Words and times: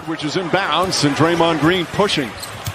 Which 0.00 0.24
is 0.24 0.36
inbounds, 0.36 1.04
and 1.04 1.14
Draymond 1.14 1.60
Green 1.60 1.84
pushing. 1.84 2.30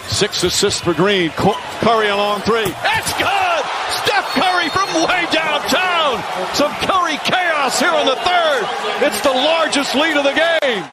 Six 0.08 0.44
assists 0.44 0.80
for 0.80 0.94
Green. 0.94 1.31
Curry 1.31 2.09
along 2.09 2.42
three. 2.42 2.59
It's 2.61 3.14
good! 3.17 3.64
Steph 3.89 4.28
Curry 4.33 4.69
from 4.69 4.88
way 5.08 5.25
downtown! 5.31 6.23
Some 6.53 6.72
Curry 6.86 7.17
chaos 7.23 7.80
here 7.80 7.92
in 7.94 8.05
the 8.05 8.16
third. 8.16 9.08
It's 9.08 9.19
the 9.22 9.31
largest 9.31 9.95
lead 9.95 10.16
of 10.16 10.23
the 10.25 10.33
game. 10.61 10.86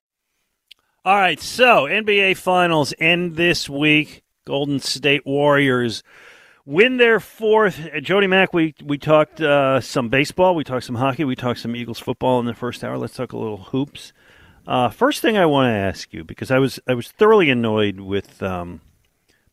All 1.05 1.15
right, 1.15 1.39
so 1.39 1.85
NBA 1.85 2.39
Finals 2.39 2.95
end 2.99 3.37
this 3.37 3.69
week. 3.69 4.23
Golden 4.47 4.81
State 4.81 5.27
Warriors 5.27 6.03
win 6.65 6.97
their 6.97 7.21
fourth. 7.21 7.79
Jody 8.03 8.27
Mack, 8.27 8.55
we 8.55 8.75
we 8.83 8.97
talked 8.97 9.41
uh, 9.43 9.81
some 9.81 10.09
baseball, 10.09 10.55
we 10.55 10.65
talked 10.65 10.85
some 10.85 10.97
hockey, 10.97 11.25
we 11.25 11.37
talked 11.37 11.61
some 11.61 11.77
Eagles 11.77 11.99
football 11.99 12.41
in 12.41 12.47
the 12.47 12.55
first 12.55 12.83
hour. 12.83 12.97
Let's 12.97 13.15
talk 13.15 13.33
a 13.33 13.39
little 13.39 13.59
hoops. 13.59 14.15
Uh, 14.67 14.89
first 14.89 15.21
thing 15.21 15.37
I 15.37 15.47
want 15.47 15.67
to 15.67 15.77
ask 15.77 16.13
you 16.13 16.25
because 16.25 16.51
I 16.51 16.59
was 16.59 16.81
I 16.87 16.95
was 16.95 17.11
thoroughly 17.11 17.51
annoyed 17.51 18.01
with 18.01 18.43
um, 18.43 18.81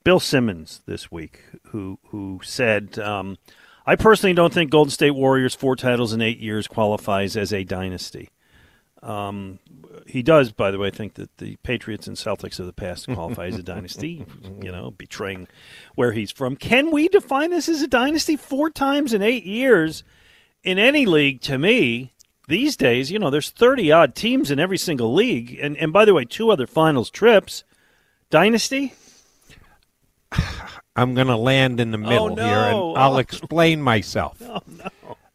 Bill 0.03 0.19
Simmons 0.19 0.81
this 0.85 1.11
week, 1.11 1.41
who 1.67 1.99
who 2.07 2.39
said. 2.43 2.97
Um, 2.99 3.37
I 3.85 3.95
personally 3.95 4.33
don't 4.33 4.53
think 4.53 4.69
Golden 4.69 4.91
State 4.91 5.11
Warriors 5.11 5.55
four 5.55 5.75
titles 5.75 6.13
in 6.13 6.21
eight 6.21 6.39
years 6.39 6.67
qualifies 6.67 7.35
as 7.35 7.51
a 7.51 7.63
dynasty. 7.63 8.29
Um, 9.01 9.57
he 10.05 10.21
does, 10.21 10.51
by 10.51 10.69
the 10.69 10.77
way, 10.77 10.91
think 10.91 11.15
that 11.15 11.37
the 11.39 11.55
Patriots 11.63 12.07
and 12.07 12.15
Celtics 12.15 12.59
of 12.59 12.67
the 12.67 12.73
past 12.73 13.07
qualify 13.07 13.47
as 13.47 13.57
a 13.57 13.63
dynasty, 13.63 14.23
you 14.61 14.71
know, 14.71 14.91
betraying 14.91 15.47
where 15.95 16.11
he's 16.11 16.31
from. 16.31 16.55
Can 16.55 16.91
we 16.91 17.07
define 17.07 17.49
this 17.49 17.67
as 17.67 17.81
a 17.81 17.87
dynasty 17.87 18.35
four 18.35 18.69
times 18.69 19.13
in 19.13 19.23
eight 19.23 19.45
years 19.45 20.03
in 20.63 20.77
any 20.77 21.07
league? 21.07 21.41
To 21.41 21.57
me, 21.57 22.13
these 22.51 22.77
days, 22.77 23.09
you 23.09 23.17
know, 23.17 23.29
there's 23.29 23.49
30 23.49 23.91
odd 23.91 24.13
teams 24.13 24.51
in 24.51 24.59
every 24.59 24.77
single 24.77 25.13
league. 25.13 25.57
And, 25.59 25.75
and 25.77 25.91
by 25.91 26.05
the 26.05 26.13
way, 26.13 26.25
two 26.25 26.51
other 26.51 26.67
finals 26.67 27.09
trips. 27.09 27.63
Dynasty? 28.29 28.93
I'm 30.95 31.15
going 31.15 31.27
to 31.27 31.37
land 31.37 31.79
in 31.79 31.91
the 31.91 31.97
oh, 31.97 32.01
middle 32.01 32.31
oh, 32.31 32.35
no. 32.35 32.45
here, 32.45 32.57
and 32.57 32.97
I'll 32.97 33.17
explain 33.17 33.81
myself. 33.81 34.41
Oh, 34.51 34.61
no. 34.67 34.89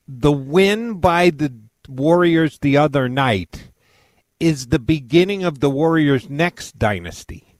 The 0.08 0.30
win 0.30 1.00
by 1.00 1.30
the 1.30 1.52
Warriors 1.88 2.58
the 2.60 2.76
other 2.76 3.08
night 3.08 3.70
is 4.38 4.68
the 4.68 4.78
beginning 4.78 5.42
of 5.42 5.58
the 5.58 5.70
Warriors' 5.70 6.30
next 6.30 6.78
dynasty. 6.78 7.58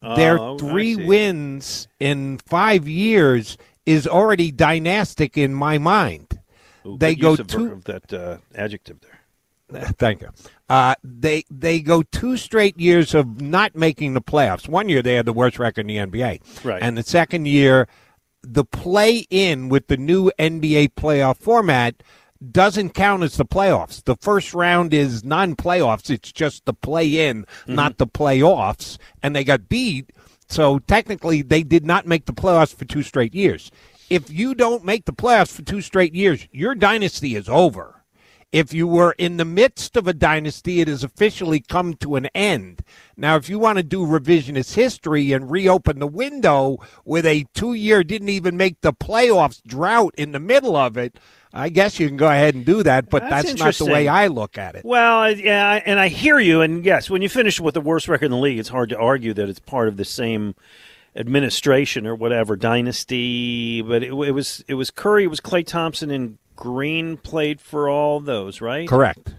Oh, 0.00 0.14
Their 0.14 0.38
three 0.58 0.94
wins 0.94 1.88
in 1.98 2.38
five 2.46 2.86
years 2.86 3.58
is 3.86 4.06
already 4.06 4.52
dynastic 4.52 5.36
in 5.36 5.52
my 5.52 5.78
mind. 5.78 6.38
Ooh, 6.86 6.96
they 6.98 7.14
go 7.14 7.32
of 7.34 7.84
that 7.84 8.12
uh, 8.12 8.38
adjective 8.54 8.98
there. 9.00 9.20
Thank 9.98 10.20
you. 10.20 10.28
Uh, 10.68 10.94
they 11.02 11.44
they 11.50 11.80
go 11.80 12.02
two 12.02 12.36
straight 12.36 12.78
years 12.78 13.14
of 13.14 13.40
not 13.40 13.74
making 13.74 14.14
the 14.14 14.20
playoffs. 14.20 14.68
One 14.68 14.88
year 14.88 15.02
they 15.02 15.14
had 15.14 15.26
the 15.26 15.32
worst 15.32 15.58
record 15.58 15.80
in 15.82 15.86
the 15.86 15.96
NBA, 15.96 16.64
Right. 16.64 16.82
and 16.82 16.96
the 16.98 17.02
second 17.02 17.46
year, 17.46 17.88
the 18.42 18.64
play 18.64 19.26
in 19.30 19.68
with 19.70 19.86
the 19.86 19.96
new 19.96 20.30
NBA 20.38 20.94
playoff 20.94 21.38
format 21.38 22.02
doesn't 22.50 22.90
count 22.90 23.22
as 23.22 23.36
the 23.38 23.46
playoffs. 23.46 24.04
The 24.04 24.16
first 24.16 24.52
round 24.52 24.92
is 24.92 25.24
non-playoffs. 25.24 26.10
It's 26.10 26.30
just 26.30 26.66
the 26.66 26.74
play 26.74 27.26
in, 27.26 27.46
not 27.66 27.96
the 27.96 28.06
playoffs, 28.06 28.98
and 29.22 29.34
they 29.34 29.44
got 29.44 29.70
beat. 29.70 30.10
So 30.46 30.78
technically, 30.80 31.40
they 31.40 31.62
did 31.62 31.86
not 31.86 32.06
make 32.06 32.26
the 32.26 32.34
playoffs 32.34 32.74
for 32.74 32.84
two 32.84 33.02
straight 33.02 33.34
years. 33.34 33.70
If 34.10 34.30
you 34.30 34.54
don't 34.54 34.84
make 34.84 35.04
the 35.06 35.12
playoffs 35.12 35.52
for 35.52 35.62
two 35.62 35.80
straight 35.80 36.14
years, 36.14 36.46
your 36.52 36.74
dynasty 36.74 37.36
is 37.36 37.48
over. 37.48 38.04
If 38.52 38.72
you 38.72 38.86
were 38.86 39.16
in 39.18 39.36
the 39.36 39.44
midst 39.44 39.96
of 39.96 40.06
a 40.06 40.12
dynasty, 40.12 40.80
it 40.80 40.86
has 40.86 41.02
officially 41.02 41.58
come 41.58 41.94
to 41.94 42.14
an 42.14 42.26
end. 42.36 42.84
Now, 43.16 43.34
if 43.34 43.48
you 43.48 43.58
want 43.58 43.78
to 43.78 43.82
do 43.82 44.06
revisionist 44.06 44.74
history 44.74 45.32
and 45.32 45.50
reopen 45.50 45.98
the 45.98 46.06
window 46.06 46.78
with 47.04 47.26
a 47.26 47.46
two 47.52 47.74
year 47.74 48.04
didn't 48.04 48.28
even 48.28 48.56
make 48.56 48.80
the 48.80 48.92
playoffs 48.92 49.60
drought 49.64 50.14
in 50.16 50.30
the 50.30 50.38
middle 50.38 50.76
of 50.76 50.96
it, 50.96 51.18
I 51.52 51.68
guess 51.68 51.98
you 51.98 52.06
can 52.06 52.16
go 52.16 52.28
ahead 52.28 52.54
and 52.54 52.64
do 52.64 52.84
that, 52.84 53.10
but 53.10 53.22
That's 53.28 53.46
that's, 53.46 53.60
not 53.60 53.74
the 53.74 53.92
way. 53.92 54.06
I 54.06 54.28
look 54.28 54.56
at 54.56 54.76
it. 54.76 54.84
Well, 54.84 55.36
yeah, 55.36 55.82
and 55.84 55.98
I 55.98 56.06
hear 56.06 56.38
you. 56.38 56.60
And 56.60 56.84
yes, 56.84 57.10
when 57.10 57.22
you 57.22 57.28
finish 57.28 57.58
with 57.58 57.74
the 57.74 57.80
worst 57.80 58.06
record 58.06 58.26
in 58.26 58.30
the 58.32 58.38
league, 58.38 58.60
it's 58.60 58.68
hard 58.68 58.88
to 58.90 58.98
argue 58.98 59.34
that 59.34 59.48
it's 59.48 59.60
part 59.60 59.88
of 59.88 59.96
the 59.96 60.04
same 60.04 60.54
administration 61.16 62.06
or 62.06 62.14
whatever 62.14 62.56
dynasty. 62.56 63.82
But 63.82 64.02
it, 64.02 64.08
it 64.12 64.32
was 64.32 64.64
it 64.68 64.74
was 64.74 64.90
Curry, 64.90 65.24
it 65.24 65.28
was 65.28 65.40
Klay 65.40 65.66
Thompson, 65.66 66.10
and 66.10 66.38
Green 66.56 67.16
played 67.16 67.60
for 67.60 67.88
all 67.88 68.20
those, 68.20 68.60
right? 68.60 68.88
Correct. 68.88 69.34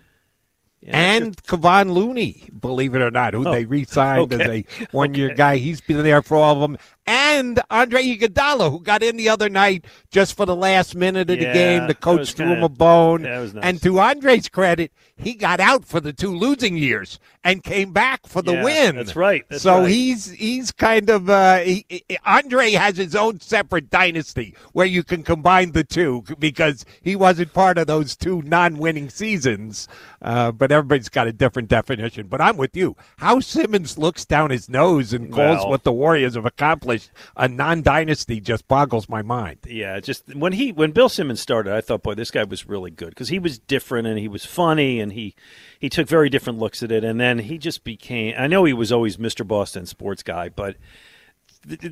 Yeah, 0.81 0.91
and 0.97 1.35
Kevon 1.43 1.93
Looney, 1.93 2.47
believe 2.59 2.93
it 2.93 3.01
or 3.01 3.09
not, 3.09 3.33
who 3.33 3.47
Oh, 3.47 3.51
they 3.51 3.65
re-signed 3.65 4.31
okay, 4.33 4.43
as 4.43 4.49
a 4.81 4.87
one-year 4.91 5.29
okay. 5.29 5.35
guy. 5.35 5.57
He's 5.57 5.81
been 5.81 6.03
there 6.03 6.21
for 6.21 6.37
all 6.37 6.53
of 6.53 6.61
them. 6.61 6.77
And 7.07 7.61
Andre 7.69 8.01
Iguodala, 8.03 8.71
who 8.71 8.79
got 8.79 9.03
in 9.03 9.15
the 9.15 9.29
other 9.29 9.47
night 9.49 9.85
just 10.09 10.35
for 10.35 10.45
the 10.45 10.55
last 10.55 10.95
minute 10.95 11.29
of 11.29 11.37
the 11.37 11.45
game. 11.45 11.87
The 11.87 11.93
coach 11.93 12.33
threw 12.33 12.47
him 12.47 12.51
kinda- 12.53 12.65
a 12.65 12.69
bone. 12.69 13.21
nice. 13.21 13.53
And 13.61 13.79
to 13.83 13.99
Andre's 13.99 14.49
credit, 14.49 14.91
he 15.15 15.33
got 15.35 15.59
out 15.59 15.85
for 15.85 15.99
the 15.99 16.11
two 16.13 16.35
losing 16.35 16.75
years 16.77 17.19
and 17.43 17.63
came 17.63 17.91
back 17.93 18.25
for 18.25 18.41
the 18.41 18.53
Yeah, 18.53 18.63
win. 18.63 18.95
that's 18.95 19.15
right, 19.15 19.45
that's 19.49 19.61
so 19.61 19.81
right. 19.81 19.89
he's 19.89 20.31
he's 20.31 20.71
kind 20.71 21.09
of 21.11 21.29
uh, 21.29 21.59
he, 21.59 21.85
he- 21.87 22.03
Andre 22.25 22.71
has 22.71 22.97
his 22.97 23.15
own 23.15 23.39
separate 23.39 23.89
dynasty 23.91 24.55
where 24.73 24.87
you 24.87 25.03
can 25.03 25.21
combine 25.21 25.73
the 25.73 25.83
two 25.83 26.23
because 26.39 26.85
he 27.03 27.15
wasn't 27.15 27.53
part 27.53 27.77
of 27.77 27.85
those 27.87 28.15
two 28.15 28.41
non-winning 28.43 29.09
seasons. 29.09 29.87
Uh, 30.23 30.51
but 30.51 30.71
everybody's 30.71 31.07
got 31.09 31.27
a 31.27 31.33
different 31.33 31.69
definition. 31.69 32.25
But 32.27 32.41
I'm 32.41 32.57
with 32.57 32.75
you. 32.75 32.95
How 33.17 33.39
Simmons 33.41 33.95
looks 33.97 34.25
down 34.25 34.49
his 34.49 34.67
nose 34.69 35.13
and 35.13 35.31
calls 35.31 35.59
Well- 35.59 35.69
what 35.69 35.83
the 35.83 35.93
Warriors 35.93 36.33
have 36.33 36.47
accomplished 36.47 36.94
a 37.35 37.47
non-dynasty 37.47 38.39
just 38.39 38.67
boggles 38.67 39.07
my 39.09 39.21
mind. 39.21 39.59
Yeah, 39.67 39.99
just 39.99 40.35
when 40.35 40.53
he 40.53 40.71
when 40.71 40.91
Bill 40.91 41.09
Simmons 41.09 41.41
started, 41.41 41.73
I 41.73 41.81
thought, 41.81 42.03
boy, 42.03 42.15
this 42.15 42.31
guy 42.31 42.43
was 42.43 42.67
really 42.67 42.91
good 42.91 43.09
because 43.09 43.29
he 43.29 43.39
was 43.39 43.59
different 43.59 44.07
and 44.07 44.19
he 44.19 44.27
was 44.27 44.45
funny 44.45 44.99
and 44.99 45.13
he 45.13 45.35
he 45.79 45.89
took 45.89 46.07
very 46.07 46.29
different 46.29 46.59
looks 46.59 46.83
at 46.83 46.91
it, 46.91 47.03
and 47.03 47.19
then 47.19 47.39
he 47.39 47.57
just 47.57 47.83
became. 47.83 48.35
I 48.37 48.47
know 48.47 48.63
he 48.63 48.73
was 48.73 48.91
always 48.91 49.17
Mr. 49.17 49.47
Boston 49.47 49.85
sports 49.85 50.23
guy, 50.23 50.49
but 50.49 50.77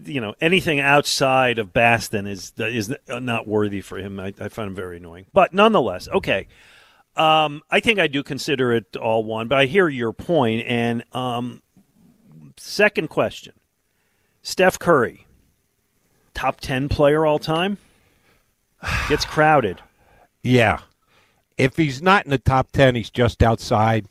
you 0.05 0.21
know 0.21 0.35
anything 0.39 0.79
outside 0.79 1.59
of 1.59 1.73
Boston 1.73 2.27
is 2.27 2.53
is 2.57 2.93
not 3.07 3.47
worthy 3.47 3.81
for 3.81 3.97
him. 3.97 4.19
I, 4.19 4.33
I 4.39 4.49
find 4.49 4.67
him 4.69 4.75
very 4.75 4.97
annoying, 4.97 5.25
but 5.33 5.53
nonetheless, 5.53 6.07
okay. 6.09 6.47
Um, 7.15 7.61
I 7.69 7.79
think 7.79 7.99
I 7.99 8.07
do 8.07 8.23
consider 8.23 8.73
it 8.73 8.95
all 8.95 9.23
one, 9.23 9.47
but 9.47 9.59
I 9.59 9.65
hear 9.65 9.87
your 9.87 10.13
point. 10.13 10.65
And 10.67 11.03
um, 11.11 11.61
second 12.57 13.09
question: 13.09 13.53
Steph 14.45 14.77
Curry, 14.77 15.25
top 16.33 16.59
ten 16.59 16.89
player 16.89 17.25
all 17.25 17.39
time, 17.39 17.77
gets 19.07 19.23
crowded. 19.23 19.81
Yeah. 20.43 20.81
If 21.57 21.77
he's 21.77 22.01
not 22.01 22.25
in 22.25 22.31
the 22.31 22.37
top 22.37 22.71
10, 22.73 22.95
he's 22.95 23.09
just 23.09 23.41
outside. 23.41 24.07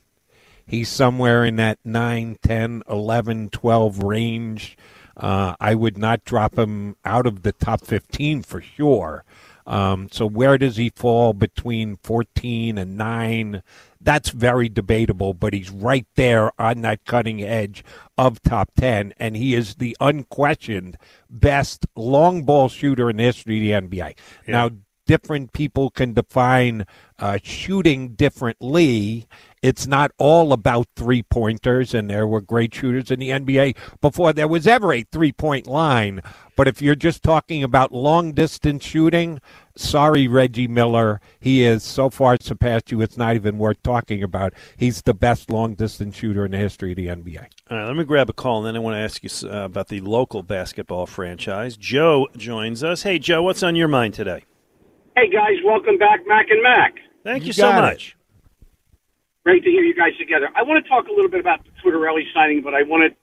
He's 0.66 0.88
somewhere 0.88 1.44
in 1.44 1.56
that 1.56 1.78
9, 1.84 2.38
10, 2.42 2.82
11, 2.88 3.50
12 3.50 4.02
range. 4.02 4.78
Uh, 5.16 5.54
I 5.60 5.74
would 5.74 5.98
not 5.98 6.24
drop 6.24 6.58
him 6.58 6.96
out 7.04 7.26
of 7.26 7.42
the 7.42 7.52
top 7.52 7.84
15 7.84 8.42
for 8.42 8.62
sure. 8.62 9.24
Um, 9.66 10.08
so 10.10 10.26
where 10.26 10.58
does 10.58 10.76
he 10.76 10.90
fall 10.90 11.32
between 11.32 11.96
14 11.96 12.78
and 12.78 12.96
9? 12.96 13.62
That's 14.00 14.30
very 14.30 14.68
debatable, 14.68 15.34
but 15.34 15.52
he's 15.52 15.70
right 15.70 16.06
there 16.16 16.50
on 16.60 16.80
that 16.82 17.04
cutting 17.04 17.42
edge 17.42 17.84
of 18.18 18.42
top 18.42 18.70
10, 18.76 19.14
and 19.18 19.36
he 19.36 19.54
is 19.54 19.76
the 19.76 19.96
unquestioned 20.00 20.98
best 21.30 21.86
long 21.94 22.42
ball 22.42 22.68
shooter 22.68 23.08
in 23.08 23.16
the 23.16 23.24
history 23.24 23.72
of 23.72 23.90
the 23.90 23.96
NBA. 23.96 24.16
Yeah. 24.46 24.52
Now, 24.52 24.70
different 25.06 25.52
people 25.52 25.90
can 25.90 26.12
define 26.12 26.86
uh, 27.18 27.38
shooting 27.42 28.14
differently. 28.14 29.26
It's 29.62 29.86
not 29.86 30.10
all 30.18 30.52
about 30.52 30.88
three 30.96 31.22
pointers, 31.22 31.94
and 31.94 32.10
there 32.10 32.26
were 32.26 32.40
great 32.40 32.74
shooters 32.74 33.10
in 33.10 33.20
the 33.20 33.30
NBA 33.30 33.76
before 34.00 34.32
there 34.32 34.48
was 34.48 34.66
ever 34.66 34.92
a 34.92 35.04
three 35.04 35.32
point 35.32 35.68
line. 35.68 36.20
But 36.56 36.68
if 36.68 36.82
you're 36.82 36.96
just 36.96 37.22
talking 37.22 37.62
about 37.62 37.92
long 37.92 38.32
distance 38.32 38.84
shooting, 38.84 39.40
sorry, 39.76 40.26
Reggie 40.26 40.68
Miller. 40.68 41.20
He 41.40 41.64
is 41.64 41.82
so 41.82 42.10
far 42.10 42.36
surpassed 42.40 42.90
you, 42.90 43.00
it's 43.00 43.16
not 43.16 43.36
even 43.36 43.58
worth 43.58 43.82
talking 43.82 44.22
about. 44.22 44.52
He's 44.76 45.02
the 45.02 45.14
best 45.14 45.48
long 45.48 45.74
distance 45.74 46.16
shooter 46.16 46.44
in 46.44 46.50
the 46.50 46.58
history 46.58 46.90
of 46.90 46.96
the 46.96 47.06
NBA. 47.06 47.46
All 47.70 47.78
right, 47.78 47.86
let 47.86 47.96
me 47.96 48.04
grab 48.04 48.28
a 48.28 48.32
call, 48.32 48.58
and 48.58 48.66
then 48.66 48.76
I 48.76 48.80
want 48.80 48.94
to 48.96 48.98
ask 48.98 49.22
you 49.22 49.48
uh, 49.48 49.64
about 49.64 49.88
the 49.88 50.00
local 50.00 50.42
basketball 50.42 51.06
franchise. 51.06 51.76
Joe 51.76 52.26
joins 52.36 52.82
us. 52.82 53.02
Hey, 53.02 53.18
Joe, 53.18 53.42
what's 53.42 53.62
on 53.62 53.76
your 53.76 53.88
mind 53.88 54.14
today? 54.14 54.44
Hey 55.14 55.28
guys, 55.28 55.58
welcome 55.62 55.98
back, 55.98 56.20
Mac 56.26 56.46
and 56.48 56.62
Mac. 56.62 56.94
Thank 57.22 57.42
you, 57.42 57.48
you 57.48 57.52
so 57.52 57.70
much. 57.70 58.16
It. 58.16 58.64
Great 59.44 59.62
to 59.62 59.70
hear 59.70 59.82
you 59.82 59.94
guys 59.94 60.16
together. 60.18 60.48
I 60.56 60.62
want 60.62 60.82
to 60.82 60.88
talk 60.88 61.06
a 61.08 61.12
little 61.12 61.28
bit 61.28 61.40
about 61.40 61.60
the 61.64 61.70
Tortorella 61.84 62.22
signing, 62.32 62.62
but 62.62 62.72
I 62.72 62.82
want 62.82 63.12
to 63.12 63.16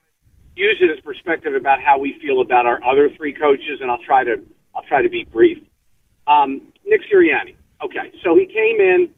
use 0.54 0.78
it 0.80 0.88
as 0.96 1.02
perspective 1.02 1.52
about 1.56 1.82
how 1.82 1.98
we 1.98 2.16
feel 2.22 2.42
about 2.42 2.64
our 2.64 2.78
other 2.84 3.10
three 3.16 3.32
coaches, 3.32 3.80
and 3.80 3.90
I'll 3.90 4.02
try 4.06 4.22
to 4.22 4.36
I'll 4.72 4.84
try 4.84 5.02
to 5.02 5.08
be 5.08 5.24
brief. 5.24 5.58
Um, 6.28 6.72
Nick 6.86 7.00
Sirianni. 7.12 7.56
Okay, 7.84 8.12
so 8.22 8.36
he 8.36 8.46
came 8.46 8.80
in, 8.80 9.10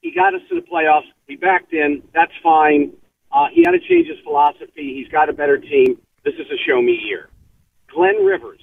he 0.00 0.12
got 0.14 0.32
us 0.32 0.42
to 0.48 0.54
the 0.54 0.64
playoffs. 0.64 1.10
We 1.26 1.34
backed 1.34 1.72
in. 1.72 2.04
That's 2.14 2.32
fine. 2.40 2.92
Uh, 3.32 3.48
he 3.52 3.64
had 3.66 3.72
to 3.72 3.80
change 3.80 4.06
his 4.06 4.18
philosophy. 4.22 4.94
He's 4.94 5.08
got 5.08 5.28
a 5.28 5.32
better 5.32 5.58
team. 5.58 5.98
This 6.24 6.34
is 6.34 6.46
a 6.52 6.58
show 6.68 6.80
me 6.80 7.00
year. 7.04 7.30
Glenn 7.92 8.24
Rivers 8.24 8.60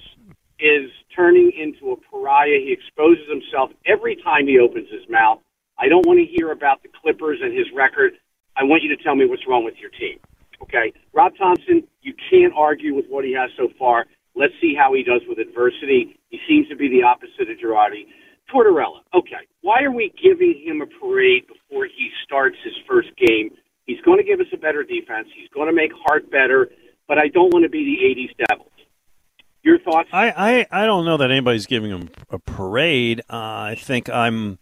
is 0.60 0.90
turning 1.14 1.50
into 1.56 1.92
a 1.92 1.96
pariah. 1.96 2.60
He 2.60 2.72
exposes 2.72 3.28
himself 3.28 3.70
every 3.86 4.16
time 4.16 4.46
he 4.46 4.58
opens 4.58 4.88
his 4.90 5.08
mouth. 5.08 5.40
I 5.78 5.88
don't 5.88 6.06
want 6.06 6.18
to 6.18 6.26
hear 6.26 6.52
about 6.52 6.82
the 6.82 6.90
Clippers 7.00 7.38
and 7.42 7.56
his 7.56 7.66
record. 7.74 8.12
I 8.56 8.64
want 8.64 8.82
you 8.82 8.94
to 8.94 9.02
tell 9.02 9.14
me 9.14 9.26
what's 9.26 9.46
wrong 9.48 9.64
with 9.64 9.76
your 9.80 9.90
team. 9.90 10.18
Okay? 10.62 10.92
Rob 11.12 11.32
Thomson, 11.38 11.82
you 12.02 12.14
can't 12.30 12.52
argue 12.54 12.94
with 12.94 13.06
what 13.08 13.24
he 13.24 13.32
has 13.32 13.50
so 13.56 13.68
far. 13.78 14.04
Let's 14.36 14.52
see 14.60 14.74
how 14.76 14.92
he 14.94 15.02
does 15.02 15.22
with 15.26 15.38
adversity. 15.38 16.18
He 16.28 16.38
seems 16.46 16.68
to 16.68 16.76
be 16.76 16.88
the 16.88 17.02
opposite 17.02 17.50
of 17.50 17.56
Girardi. 17.58 18.06
Tortorella, 18.52 19.00
okay. 19.14 19.46
Why 19.62 19.82
are 19.82 19.92
we 19.92 20.12
giving 20.22 20.60
him 20.62 20.82
a 20.82 20.86
parade 20.86 21.46
before 21.46 21.86
he 21.86 22.10
starts 22.24 22.56
his 22.64 22.74
first 22.88 23.08
game? 23.16 23.50
He's 23.86 24.00
going 24.02 24.18
to 24.18 24.24
give 24.24 24.40
us 24.40 24.46
a 24.52 24.56
better 24.56 24.82
defense. 24.82 25.28
He's 25.34 25.48
going 25.54 25.68
to 25.68 25.74
make 25.74 25.92
Hart 26.06 26.30
better, 26.30 26.68
but 27.08 27.18
I 27.18 27.28
don't 27.28 27.52
want 27.52 27.64
to 27.64 27.68
be 27.68 27.84
the 27.84 27.98
80s 28.06 28.46
Devils. 28.48 28.69
Your 29.62 29.78
thoughts? 29.78 30.08
I, 30.12 30.30
I, 30.30 30.82
I 30.82 30.86
don't 30.86 31.04
know 31.04 31.18
that 31.18 31.30
anybody's 31.30 31.66
giving 31.66 31.90
him 31.90 32.08
a 32.30 32.38
parade. 32.38 33.20
Uh, 33.28 33.36
I 33.36 33.76
think 33.78 34.08
I'm. 34.08 34.58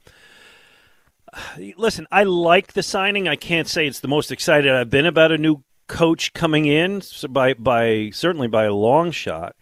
Listen, 1.76 2.06
I 2.10 2.24
like 2.24 2.72
the 2.72 2.82
signing. 2.82 3.28
I 3.28 3.36
can't 3.36 3.68
say 3.68 3.86
it's 3.86 4.00
the 4.00 4.08
most 4.08 4.32
excited 4.32 4.72
I've 4.72 4.90
been 4.90 5.06
about 5.06 5.30
a 5.30 5.38
new 5.38 5.62
coach 5.86 6.32
coming 6.32 6.66
in 6.66 7.00
so 7.00 7.28
by 7.28 7.54
by 7.54 8.10
certainly 8.12 8.48
by 8.48 8.64
a 8.64 8.74
long 8.74 9.10
shot. 9.10 9.54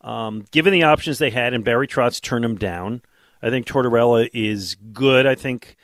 Um, 0.00 0.44
given 0.52 0.72
the 0.72 0.84
options 0.84 1.18
they 1.18 1.30
had, 1.30 1.54
and 1.54 1.64
Barry 1.64 1.88
Trotz 1.88 2.20
turned 2.20 2.44
him 2.44 2.56
down. 2.56 3.02
I 3.42 3.50
think 3.50 3.66
Tortorella 3.66 4.28
is 4.32 4.76
good. 4.92 5.26
I 5.26 5.34
think, 5.34 5.76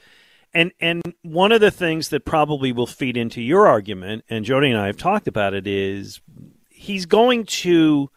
and 0.52 0.72
and 0.80 1.02
one 1.22 1.52
of 1.52 1.60
the 1.60 1.70
things 1.70 2.08
that 2.08 2.24
probably 2.24 2.72
will 2.72 2.86
feed 2.86 3.16
into 3.16 3.42
your 3.42 3.66
argument, 3.66 4.24
and 4.30 4.44
Jody 4.44 4.70
and 4.70 4.80
I 4.80 4.86
have 4.86 4.96
talked 4.96 5.28
about 5.28 5.52
it, 5.52 5.66
is 5.66 6.20
he's 6.70 7.06
going 7.06 7.44
to 7.46 8.10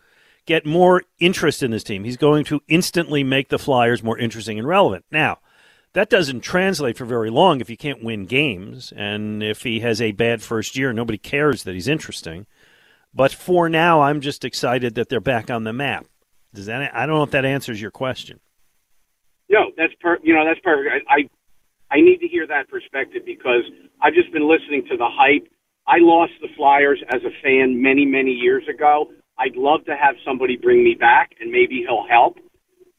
get 0.47 0.65
more 0.65 1.03
interest 1.19 1.61
in 1.61 1.69
this 1.69 1.83
team. 1.83 2.03
He's 2.03 2.17
going 2.17 2.43
to 2.45 2.61
instantly 2.67 3.23
make 3.23 3.49
the 3.49 3.59
Flyers 3.59 4.01
more 4.01 4.17
interesting 4.17 4.57
and 4.57 4.67
relevant. 4.67 5.05
Now, 5.11 5.39
that 5.93 6.09
doesn't 6.09 6.41
translate 6.41 6.97
for 6.97 7.05
very 7.05 7.29
long 7.29 7.61
if 7.61 7.69
you 7.69 7.77
can't 7.77 8.03
win 8.03 8.25
games 8.25 8.91
and 8.95 9.43
if 9.43 9.63
he 9.63 9.81
has 9.81 10.01
a 10.01 10.13
bad 10.13 10.41
first 10.41 10.75
year, 10.75 10.91
nobody 10.93 11.17
cares 11.17 11.63
that 11.63 11.73
he's 11.73 11.87
interesting. 11.87 12.47
But 13.13 13.31
for 13.31 13.69
now, 13.69 14.01
I'm 14.01 14.21
just 14.21 14.43
excited 14.43 14.95
that 14.95 15.09
they're 15.09 15.19
back 15.19 15.49
on 15.51 15.63
the 15.63 15.73
map. 15.73 16.05
Does 16.53 16.65
that? 16.67 16.95
I 16.95 17.05
don't 17.05 17.15
know 17.15 17.23
if 17.23 17.31
that 17.31 17.45
answers 17.45 17.81
your 17.81 17.91
question. 17.91 18.39
No, 19.49 19.71
that's 19.77 19.93
per. 19.99 20.17
You 20.23 20.33
know, 20.33 20.45
that's 20.45 20.59
perfect. 20.59 21.05
I, 21.09 21.13
I 21.13 21.29
I 21.97 22.01
need 22.01 22.17
to 22.19 22.27
hear 22.27 22.45
that 22.47 22.69
perspective 22.69 23.23
because 23.25 23.63
I've 24.01 24.13
just 24.13 24.31
been 24.31 24.47
listening 24.47 24.85
to 24.89 24.97
the 24.97 25.07
hype. 25.09 25.47
I 25.87 25.97
lost 25.99 26.33
the 26.41 26.49
Flyers 26.55 27.01
as 27.13 27.21
a 27.23 27.31
fan 27.41 27.81
many, 27.81 28.05
many 28.05 28.31
years 28.31 28.63
ago. 28.67 29.09
I'd 29.39 29.55
love 29.55 29.85
to 29.85 29.95
have 29.95 30.15
somebody 30.25 30.57
bring 30.57 30.83
me 30.83 30.95
back, 30.95 31.31
and 31.39 31.51
maybe 31.51 31.83
he'll 31.87 32.07
help. 32.07 32.39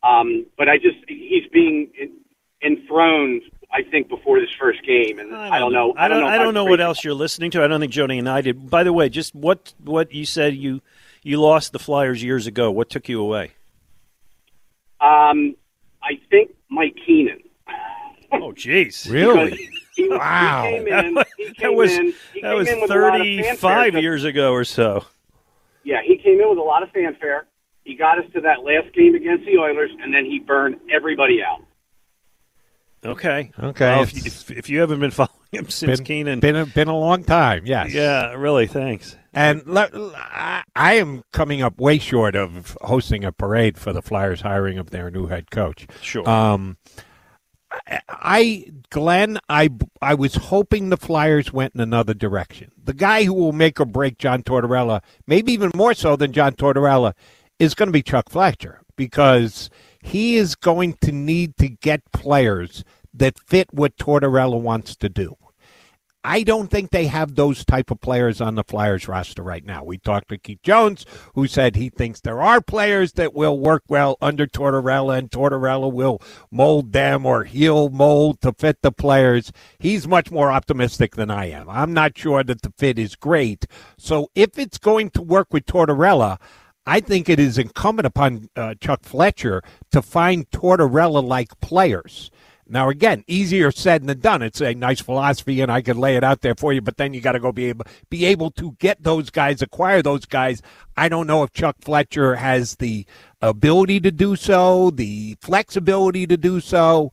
Um, 0.02 0.46
but 0.56 0.69
I 0.69 0.76
just 0.76 0.99
he's 1.08 1.49
being 1.52 1.90
enthroned. 2.62 3.43
I 3.70 3.82
think 3.82 4.08
before 4.08 4.40
this 4.40 4.49
first 4.58 4.82
game, 4.87 5.19
and 5.19 5.35
I 5.35 5.44
don't, 5.44 5.52
I 5.52 5.58
don't 5.58 5.73
know. 5.73 5.94
I 5.96 6.08
don't. 6.08 6.17
I 6.19 6.20
don't, 6.20 6.31
I 6.31 6.38
don't 6.38 6.55
know 6.55 6.64
what 6.64 6.81
else 6.81 7.05
you're 7.05 7.14
listening 7.14 7.50
to. 7.52 7.62
I 7.62 7.67
don't 7.67 7.81
think 7.81 7.93
Jody 7.93 8.19
and 8.19 8.29
I 8.29 8.40
did. 8.40 8.70
By 8.70 8.85
the 8.85 8.93
way, 8.93 9.08
just 9.08 9.35
what 9.35 9.75
what 9.85 10.12
you 10.14 10.25
said 10.25 10.55
you 10.55 10.81
you 11.23 11.40
lost 11.40 11.73
the 11.73 11.79
Flyers 11.79 12.23
years 12.23 12.46
ago. 12.46 12.70
What 12.70 12.88
took 12.88 13.08
you 13.08 13.20
away? 13.20 13.52
Um, 15.00 15.55
I 16.02 16.19
think 16.31 16.52
Mike 16.70 16.96
Keenan. 17.05 17.40
oh, 18.32 18.52
jeez, 18.52 19.11
really? 19.11 19.69
He, 19.96 20.08
wow, 20.08 20.64
he 20.69 20.76
in, 20.76 21.14
that 21.58 21.75
was 21.75 21.93
in, 21.93 22.14
that 22.40 22.55
was 22.55 22.69
thirty 22.69 23.43
five 23.56 23.94
years 23.96 24.25
ago 24.25 24.52
or 24.52 24.64
so 24.64 25.05
yeah, 25.88 26.02
he 26.05 26.19
came 26.19 26.38
in 26.38 26.50
with 26.50 26.58
a 26.58 26.62
lot 26.62 26.82
of 26.82 26.90
fanfare. 26.90 27.46
He 27.82 27.96
got 27.96 28.19
us 28.19 28.26
to 28.35 28.43
that 28.43 28.62
last 28.62 28.94
game 28.94 29.14
against 29.14 29.46
the 29.46 29.56
Oilers, 29.56 29.90
and 30.02 30.12
then 30.12 30.26
he 30.26 30.38
burned 30.38 30.76
everybody 30.94 31.38
out. 31.43 31.64
Okay. 33.02 33.50
Okay. 33.58 33.87
Well, 33.87 34.02
if, 34.02 34.26
if, 34.26 34.50
if, 34.50 34.69
you 34.69 34.81
haven't 34.81 35.00
been 35.00 35.11
following 35.12 35.32
him 35.50 35.69
since 35.70 36.00
been, 36.00 36.05
Keenan, 36.05 36.40
been 36.40 36.56
a, 36.56 36.67
been 36.67 36.88
a 36.88 36.99
long 36.99 37.25
time. 37.25 37.64
Yes. 37.64 37.94
Yeah. 37.94 38.35
Really. 38.35 38.67
Thanks. 38.67 39.17
And 39.32 39.62
I 39.67 40.62
am 40.76 41.23
coming 41.32 41.62
up 41.62 41.81
way 41.81 41.99
short 41.99 42.37
of 42.37 42.76
hosting 42.82 43.25
a 43.25 43.32
parade 43.32 43.79
for 43.79 43.94
the 43.94 44.02
Flyers 44.02 44.43
hiring 44.43 44.76
of 44.76 44.90
their 44.90 45.11
new 45.11 45.26
head 45.26 45.50
coach. 45.50 45.87
Sure. 46.02 46.29
Um, 46.29 46.76
I 48.09 48.73
Glenn, 48.91 49.38
I 49.49 49.70
I 50.00 50.15
was 50.15 50.35
hoping 50.35 50.88
the 50.88 50.97
Flyers 50.97 51.53
went 51.53 51.75
in 51.75 51.81
another 51.81 52.15
direction. 52.15 52.73
The 52.82 52.94
guy 52.94 53.25
who 53.25 53.35
will 53.35 53.53
make 53.53 53.81
or 53.81 53.85
break 53.85 54.19
John 54.19 54.43
Tortorella, 54.43 55.03
maybe 55.26 55.53
even 55.53 55.70
more 55.75 55.94
so 55.94 56.16
than 56.16 56.33
John 56.33 56.54
Tortorella, 56.54 57.14
is 57.59 57.75
going 57.75 57.88
to 57.88 57.93
be 57.93 58.02
Chuck 58.02 58.31
Fletcher 58.31 58.81
because 58.97 59.71
he 60.00 60.37
is 60.37 60.54
going 60.54 60.95
to 61.02 61.12
need 61.12 61.57
to 61.59 61.69
get 61.69 62.12
players 62.12 62.85
that 63.12 63.38
fit 63.38 63.73
what 63.73 63.97
Tortorella 63.97 64.61
wants 64.61 64.97
to 64.97 65.09
do. 65.09 65.37
I 66.25 66.43
don't 66.43 66.69
think 66.69 66.91
they 66.91 67.07
have 67.07 67.35
those 67.37 67.65
type 67.65 67.91
of 67.91 68.01
players 68.01 68.41
on 68.41 68.57
the 68.57 68.65
Flyers 68.65 69.07
roster 69.07 69.43
right 69.43 69.65
now. 69.65 69.85
We 69.85 69.99
talked 69.99 70.29
to 70.29 70.39
Keith 70.39 70.63
Jones, 70.63 71.07
who 71.35 71.47
said 71.47 71.77
he 71.77 71.91
thinks 71.91 72.21
there 72.21 72.43
are 72.43 72.61
players 72.61 73.13
that 73.13 73.35
will 73.35 73.59
work 73.59 73.85
well 73.89 74.17
under 74.21 74.47
Tortorella, 74.47 75.17
and 75.17 75.31
Tortorella 75.31 75.93
will 75.93 76.21
mold 76.51 76.93
them 76.93 77.25
or 77.25 77.45
he'll 77.45 77.89
mold 77.89 78.41
to 78.41 78.53
fit 78.53 78.83
the 78.83 78.91
players. 78.93 79.53
He's 79.79 80.09
much 80.09 80.31
more 80.31 80.51
optimistic 80.51 81.15
than 81.15 81.31
I 81.31 81.47
am. 81.51 81.71
I'm 81.71 81.95
not 81.95 82.19
sure 82.19 82.43
that 82.43 82.63
the 82.63 82.73
fit 82.77 82.99
is 82.99 83.15
great. 83.15 83.67
So 83.97 84.29
if 84.35 84.59
it's 84.59 84.79
going 84.79 85.11
to 85.11 85.23
work 85.23 85.49
with 85.53 85.67
Tortorella, 85.67 86.39
I 86.85 87.01
think 87.01 87.29
it 87.29 87.39
is 87.39 87.59
incumbent 87.59 88.07
upon 88.07 88.49
uh, 88.57 88.75
Chuck 88.81 89.05
Fletcher 89.05 89.63
to 89.93 90.03
find 90.03 90.51
Tortorella 90.51 91.23
like 91.23 91.61
players. 91.61 92.31
Now, 92.69 92.91
again, 92.91 93.25
easier 93.27 93.71
said 93.71 94.07
than 94.07 94.21
done. 94.21 94.43
It's 94.43 94.61
a 94.61 94.75
nice 94.75 95.01
philosophy, 95.01 95.61
and 95.61 95.73
I 95.73 95.81
could 95.81 95.97
lay 95.97 96.17
it 96.17 96.25
out 96.25 96.43
there 96.43 96.55
for 96.55 96.73
you. 96.73 96.83
But 96.83 96.99
then 96.99 97.15
you 97.15 97.21
got 97.21 97.33
to 97.33 97.41
go 97.41 97.51
be 97.51 97.67
able 97.67 97.87
be 98.11 98.27
able 98.27 98.51
to 98.53 98.73
get 98.79 99.03
those 99.03 99.31
guys, 99.31 99.63
acquire 99.63 100.03
those 100.03 100.27
guys. 100.27 100.61
I 100.97 101.09
don't 101.09 101.27
know 101.27 101.43
if 101.43 101.53
Chuck 101.53 101.77
Fletcher 101.81 102.37
has 102.37 102.77
the 102.77 103.07
ability 103.41 104.01
to 104.01 104.11
do 104.11 104.37
so, 104.37 104.91
the 104.91 105.37
flexibility 105.41 106.27
to 106.27 106.37
do 106.37 106.61
so. 106.61 107.11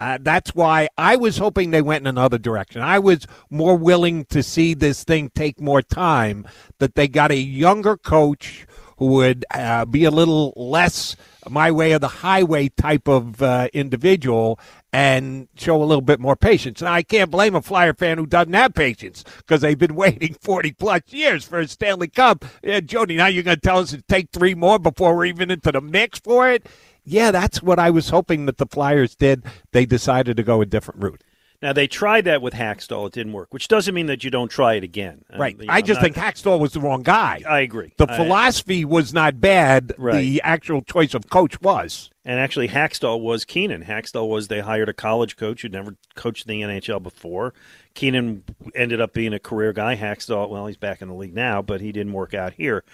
Uh, 0.00 0.18
that's 0.20 0.54
why 0.54 0.88
I 0.96 1.16
was 1.16 1.38
hoping 1.38 1.70
they 1.70 1.82
went 1.82 2.02
in 2.02 2.06
another 2.06 2.38
direction. 2.38 2.82
I 2.82 3.00
was 3.00 3.26
more 3.50 3.76
willing 3.76 4.26
to 4.26 4.42
see 4.42 4.74
this 4.74 5.02
thing 5.02 5.30
take 5.34 5.60
more 5.60 5.82
time. 5.82 6.46
That 6.78 6.94
they 6.94 7.08
got 7.08 7.32
a 7.32 7.36
younger 7.36 7.96
coach 7.96 8.66
who 8.98 9.06
would 9.06 9.44
uh, 9.52 9.84
be 9.86 10.04
a 10.04 10.10
little 10.10 10.52
less 10.56 11.16
my 11.48 11.70
way 11.70 11.92
or 11.92 11.98
the 11.98 12.08
highway 12.08 12.68
type 12.68 13.08
of 13.08 13.42
uh, 13.42 13.68
individual 13.72 14.58
and 14.92 15.48
show 15.56 15.82
a 15.82 15.84
little 15.84 16.02
bit 16.02 16.20
more 16.20 16.36
patience. 16.36 16.80
Now, 16.80 16.92
I 16.92 17.02
can't 17.02 17.30
blame 17.30 17.54
a 17.54 17.62
Flyer 17.62 17.94
fan 17.94 18.18
who 18.18 18.26
doesn't 18.26 18.54
have 18.54 18.74
patience 18.74 19.24
because 19.38 19.60
they've 19.60 19.78
been 19.78 19.94
waiting 19.96 20.34
40 20.40 20.72
plus 20.72 21.02
years 21.08 21.44
for 21.44 21.60
a 21.60 21.68
Stanley 21.68 22.08
Cup. 22.08 22.44
Yeah, 22.62 22.80
Jody, 22.80 23.16
now 23.16 23.26
you're 23.26 23.42
going 23.42 23.56
to 23.56 23.60
tell 23.60 23.78
us 23.78 23.90
to 23.90 24.02
take 24.02 24.30
three 24.32 24.54
more 24.54 24.78
before 24.78 25.16
we're 25.16 25.26
even 25.26 25.50
into 25.50 25.72
the 25.72 25.80
mix 25.80 26.18
for 26.18 26.50
it? 26.50 26.66
yeah, 27.08 27.30
that's 27.30 27.62
what 27.62 27.78
I 27.78 27.90
was 27.90 28.10
hoping 28.10 28.46
that 28.46 28.58
the 28.58 28.66
Flyers 28.66 29.14
did. 29.14 29.42
They 29.72 29.86
decided 29.86 30.36
to 30.36 30.42
go 30.42 30.60
a 30.60 30.66
different 30.66 31.02
route. 31.02 31.22
Now 31.60 31.72
they 31.72 31.88
tried 31.88 32.24
that 32.26 32.40
with 32.40 32.54
Hakstol; 32.54 33.08
it 33.08 33.12
didn't 33.12 33.32
work, 33.32 33.52
which 33.52 33.66
doesn't 33.66 33.92
mean 33.92 34.06
that 34.06 34.22
you 34.22 34.30
don't 34.30 34.48
try 34.48 34.74
it 34.74 34.84
again. 34.84 35.24
Right. 35.36 35.54
Um, 35.56 35.62
you 35.62 35.66
know, 35.66 35.72
I 35.72 35.82
just 35.82 36.00
not- 36.00 36.14
think 36.14 36.16
Hakstol 36.16 36.60
was 36.60 36.72
the 36.72 36.80
wrong 36.80 37.02
guy. 37.02 37.42
I 37.48 37.60
agree. 37.60 37.92
The 37.96 38.10
I- 38.10 38.16
philosophy 38.16 38.84
was 38.84 39.12
not 39.12 39.40
bad. 39.40 39.92
Right. 39.98 40.20
The 40.20 40.40
actual 40.44 40.82
choice 40.82 41.14
of 41.14 41.28
coach 41.28 41.60
was. 41.60 42.10
And 42.24 42.38
actually, 42.38 42.68
Hakstol 42.68 43.20
was 43.20 43.44
Keenan. 43.44 43.84
Hakstol 43.84 44.28
was 44.28 44.48
they 44.48 44.60
hired 44.60 44.88
a 44.88 44.92
college 44.92 45.36
coach 45.36 45.62
who'd 45.62 45.72
never 45.72 45.96
coached 46.14 46.46
the 46.46 46.62
NHL 46.62 47.02
before. 47.02 47.54
Keenan 47.94 48.44
ended 48.76 49.00
up 49.00 49.12
being 49.12 49.32
a 49.32 49.40
career 49.40 49.72
guy. 49.72 49.96
Hakstol, 49.96 50.48
well, 50.50 50.66
he's 50.66 50.76
back 50.76 51.02
in 51.02 51.08
the 51.08 51.14
league 51.14 51.34
now, 51.34 51.60
but 51.62 51.80
he 51.80 51.90
didn't 51.90 52.12
work 52.12 52.34
out 52.34 52.52
here. 52.52 52.84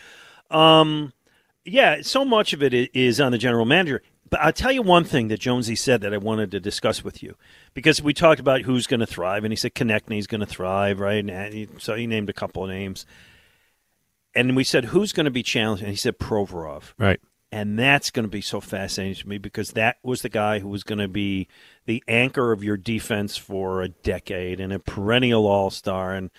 Um, 0.51 1.13
yeah, 1.65 2.01
so 2.03 2.25
much 2.25 2.53
of 2.53 2.63
it 2.63 2.73
is 2.95 3.21
on 3.21 3.33
the 3.33 3.39
general 3.39 3.65
manager. 3.65 4.03
But 4.31 4.41
I'll 4.41 4.53
tell 4.53 4.73
you 4.73 4.83
one 4.83 5.05
thing 5.05 5.29
that 5.29 5.41
Jonesy 5.41 5.77
said 5.77 6.01
that 6.01 6.15
I 6.15 6.17
wanted 6.17 6.51
to 6.53 6.61
discuss 6.61 7.05
with 7.05 7.23
you 7.23 7.37
because 7.75 8.03
we 8.03 8.15
talked 8.15 8.41
about 8.41 8.63
who's 8.63 8.87
going 8.87 9.01
to 9.01 9.07
thrive, 9.07 9.45
and 9.45 9.53
he 9.53 9.57
said 9.57 9.75
Konecny's 9.75 10.27
going 10.27 10.41
to 10.41 10.47
thrive, 10.47 10.99
right? 10.99 11.25
And 11.25 11.55
he, 11.55 11.69
so 11.79 11.95
he 11.95 12.07
named 12.07 12.31
a 12.31 12.35
couple 12.35 12.65
of 12.65 12.71
names, 12.71 13.07
and 14.35 14.57
we 14.57 14.65
said 14.65 14.87
who's 14.87 15.13
going 15.13 15.25
to 15.25 15.31
be 15.31 15.43
challenged, 15.43 15.83
and 15.83 15.91
he 15.91 15.97
said 15.97 16.19
Provorov. 16.19 16.95
Right. 16.99 17.21
And 17.53 17.79
that's 17.79 18.11
going 18.11 18.25
to 18.25 18.31
be 18.31 18.41
so 18.41 18.61
fascinating 18.61 19.23
to 19.23 19.29
me 19.29 19.39
because 19.39 19.73
that 19.73 19.99
was 20.03 20.23
the 20.23 20.29
guy 20.29 20.59
who 20.59 20.69
was 20.69 20.83
going 20.83 20.99
to 20.99 21.07
be 21.07 21.47
the 21.87 22.03
anchor 22.09 22.51
of 22.51 22.65
your 22.65 22.77
defense 22.77 23.37
for 23.37 23.81
a 23.81 23.91
decade 23.91 24.59
and 24.59 24.73
a 24.73 24.81
perennial 24.81 25.47
all 25.47 25.71
star. 25.71 26.15
And 26.15 26.31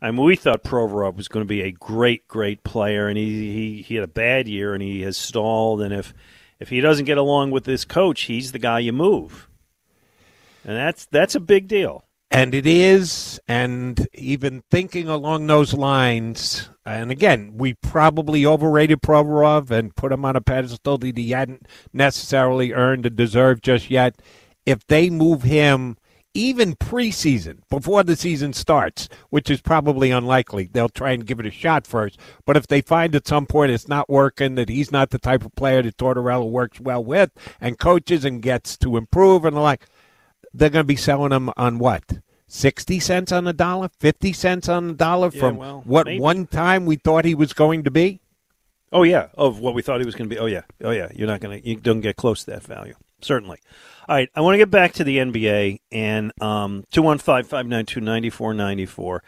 I 0.00 0.10
mean, 0.10 0.24
we 0.24 0.34
thought 0.34 0.64
Provorov 0.64 1.16
was 1.16 1.28
going 1.28 1.44
to 1.44 1.48
be 1.48 1.60
a 1.60 1.72
great, 1.72 2.26
great 2.26 2.64
player, 2.64 3.06
and 3.06 3.18
he, 3.18 3.52
he, 3.52 3.82
he 3.82 3.94
had 3.96 4.04
a 4.04 4.08
bad 4.08 4.48
year 4.48 4.72
and 4.72 4.82
he 4.82 5.02
has 5.02 5.18
stalled. 5.18 5.82
And 5.82 5.92
if, 5.92 6.14
if 6.62 6.68
he 6.68 6.80
doesn't 6.80 7.06
get 7.06 7.18
along 7.18 7.50
with 7.50 7.64
this 7.64 7.84
coach, 7.84 8.22
he's 8.22 8.52
the 8.52 8.58
guy 8.60 8.78
you 8.78 8.92
move. 8.92 9.48
And 10.64 10.76
that's 10.76 11.06
that's 11.06 11.34
a 11.34 11.40
big 11.40 11.66
deal. 11.66 12.04
And 12.30 12.54
it 12.54 12.66
is, 12.66 13.40
and 13.46 14.06
even 14.14 14.62
thinking 14.70 15.08
along 15.08 15.46
those 15.46 15.74
lines, 15.74 16.70
and 16.86 17.10
again, 17.10 17.54
we 17.58 17.74
probably 17.74 18.46
overrated 18.46 19.02
Provorov 19.02 19.70
and 19.70 19.94
put 19.94 20.12
him 20.12 20.24
on 20.24 20.36
a 20.36 20.40
pedestal 20.40 20.98
that 20.98 21.18
he 21.18 21.30
hadn't 21.30 21.66
necessarily 21.92 22.72
earned 22.72 23.04
and 23.04 23.16
deserved 23.16 23.64
just 23.64 23.90
yet. 23.90 24.22
If 24.64 24.86
they 24.86 25.10
move 25.10 25.42
him 25.42 25.98
even 26.34 26.74
preseason, 26.76 27.58
before 27.68 28.02
the 28.02 28.16
season 28.16 28.52
starts, 28.52 29.08
which 29.30 29.50
is 29.50 29.60
probably 29.60 30.10
unlikely, 30.10 30.68
they'll 30.72 30.88
try 30.88 31.10
and 31.12 31.26
give 31.26 31.40
it 31.40 31.46
a 31.46 31.50
shot 31.50 31.86
first. 31.86 32.18
But 32.46 32.56
if 32.56 32.66
they 32.66 32.80
find 32.80 33.14
at 33.14 33.26
some 33.28 33.46
point 33.46 33.72
it's 33.72 33.88
not 33.88 34.08
working, 34.08 34.54
that 34.54 34.68
he's 34.68 34.90
not 34.92 35.10
the 35.10 35.18
type 35.18 35.44
of 35.44 35.54
player 35.54 35.82
that 35.82 35.96
Tortorella 35.96 36.48
works 36.48 36.80
well 36.80 37.04
with 37.04 37.30
and 37.60 37.78
coaches 37.78 38.24
and 38.24 38.42
gets 38.42 38.76
to 38.78 38.96
improve 38.96 39.44
and 39.44 39.56
the 39.56 39.60
like, 39.60 39.86
they're 40.54 40.70
going 40.70 40.84
to 40.84 40.86
be 40.86 40.96
selling 40.96 41.32
him 41.32 41.50
on 41.56 41.78
what? 41.78 42.18
60 42.46 43.00
cents 43.00 43.32
on 43.32 43.44
the 43.44 43.52
dollar? 43.54 43.88
50 43.98 44.32
cents 44.34 44.68
on 44.68 44.88
the 44.88 44.94
dollar 44.94 45.30
Yeah, 45.32 45.40
from 45.40 45.56
well, 45.56 45.82
what 45.86 46.06
maybe. 46.06 46.20
one 46.20 46.46
time 46.46 46.84
we 46.84 46.96
thought 46.96 47.24
he 47.24 47.34
was 47.34 47.52
going 47.54 47.84
to 47.84 47.90
be? 47.90 48.20
Oh 48.92 49.04
yeah, 49.04 49.28
of 49.34 49.58
what 49.58 49.72
we 49.74 49.80
thought 49.80 50.00
he 50.00 50.04
was 50.06 50.14
going 50.14 50.28
to 50.28 50.34
be. 50.36 50.38
Oh 50.38 50.44
yeah, 50.44 50.62
oh 50.84 50.90
yeah. 50.90 51.08
You're 51.14 51.26
not 51.26 51.40
going 51.40 51.62
to. 51.62 51.66
You 51.66 51.76
don't 51.76 52.02
get 52.02 52.16
close 52.16 52.44
to 52.44 52.50
that 52.50 52.62
value. 52.62 52.94
Certainly. 53.22 53.58
All 54.08 54.16
right. 54.16 54.28
I 54.34 54.40
want 54.40 54.54
to 54.54 54.58
get 54.58 54.70
back 54.70 54.92
to 54.94 55.04
the 55.04 55.18
NBA 55.18 55.80
and 55.90 56.32
um, 56.40 56.84
two 56.90 57.02
one 57.02 57.18
five 57.18 57.46
five 57.46 57.66
nine 57.66 57.86
two 57.86 58.00
ninety 58.00 58.30
four 58.30 58.52
ninety 58.52 58.86
four. 58.86 59.22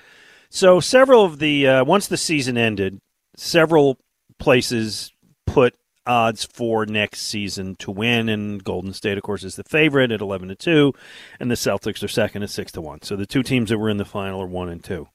So 0.50 0.80
several 0.80 1.24
of 1.24 1.38
the 1.38 1.66
uh, 1.66 1.84
once 1.84 2.06
the 2.06 2.16
season 2.16 2.56
ended, 2.56 3.00
several 3.36 3.98
places 4.38 5.12
put 5.46 5.74
odds 6.06 6.44
for 6.44 6.84
next 6.84 7.22
season 7.22 7.76
to 7.76 7.90
win, 7.90 8.28
and 8.28 8.62
Golden 8.62 8.92
State, 8.92 9.16
of 9.16 9.24
course, 9.24 9.42
is 9.42 9.56
the 9.56 9.64
favorite 9.64 10.12
at 10.12 10.20
eleven 10.20 10.48
to 10.48 10.54
two, 10.54 10.92
and 11.40 11.50
the 11.50 11.56
Celtics 11.56 12.02
are 12.02 12.08
second 12.08 12.42
at 12.42 12.50
six 12.50 12.72
to 12.72 12.80
one. 12.80 13.02
So 13.02 13.16
the 13.16 13.26
two 13.26 13.42
teams 13.42 13.70
that 13.70 13.78
were 13.78 13.90
in 13.90 13.96
the 13.96 14.04
final 14.04 14.42
are 14.42 14.46
one 14.46 14.68
and 14.68 14.82
two. 14.82 15.08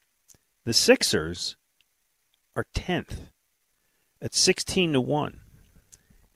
The 0.66 0.74
Sixers 0.74 1.56
are 2.56 2.66
tenth 2.74 3.30
at 4.22 4.34
16 4.34 4.94
to 4.94 5.02
1. 5.02 5.40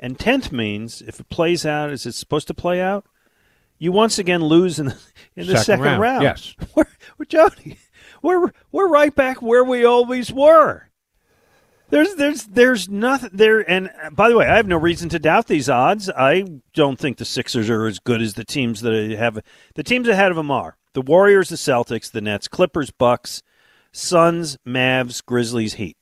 And 0.03 0.19
10th 0.19 0.51
means 0.51 1.01
if 1.01 1.21
it 1.21 1.29
plays 1.29 1.65
out 1.65 1.89
as 1.89 2.05
it's 2.05 2.17
supposed 2.17 2.47
to 2.49 2.53
play 2.53 2.81
out, 2.81 3.05
you 3.79 3.93
once 3.93 4.19
again 4.19 4.43
lose 4.43 4.77
in 4.77 4.87
the, 4.87 4.97
in 5.37 5.47
the 5.47 5.57
Second 5.57 5.85
second, 5.85 5.99
round, 6.01 6.23
yes. 6.23 6.55
We're, 6.75 6.87
we're 7.17 7.25
Jody, 7.25 7.77
we're 8.21 8.51
we're 8.71 8.89
right 8.89 9.15
back 9.15 9.41
where 9.41 9.63
we 9.63 9.85
always 9.85 10.31
were. 10.31 10.89
There's 11.89 12.15
there's 12.15 12.43
there's 12.45 12.89
nothing 12.89 13.29
there 13.31 13.59
and 13.69 13.89
by 14.11 14.27
the 14.27 14.35
way, 14.35 14.45
I 14.45 14.57
have 14.57 14.67
no 14.67 14.77
reason 14.77 15.07
to 15.09 15.19
doubt 15.19 15.47
these 15.47 15.69
odds. 15.69 16.09
I 16.09 16.43
don't 16.73 16.99
think 16.99 17.17
the 17.17 17.25
Sixers 17.25 17.69
are 17.69 17.85
as 17.85 17.99
good 17.99 18.21
as 18.21 18.33
the 18.33 18.43
teams 18.43 18.81
that 18.81 18.93
have 19.11 19.39
the 19.75 19.83
teams 19.83 20.09
ahead 20.09 20.31
of 20.31 20.37
them 20.37 20.51
are. 20.51 20.75
The 20.93 21.01
Warriors, 21.01 21.47
the 21.47 21.55
Celtics, 21.55 22.11
the 22.11 22.21
Nets, 22.21 22.49
Clippers, 22.49 22.91
Bucks, 22.91 23.41
Suns, 23.93 24.57
Mavs, 24.67 25.23
Grizzlies, 25.23 25.75
Heat. 25.75 25.95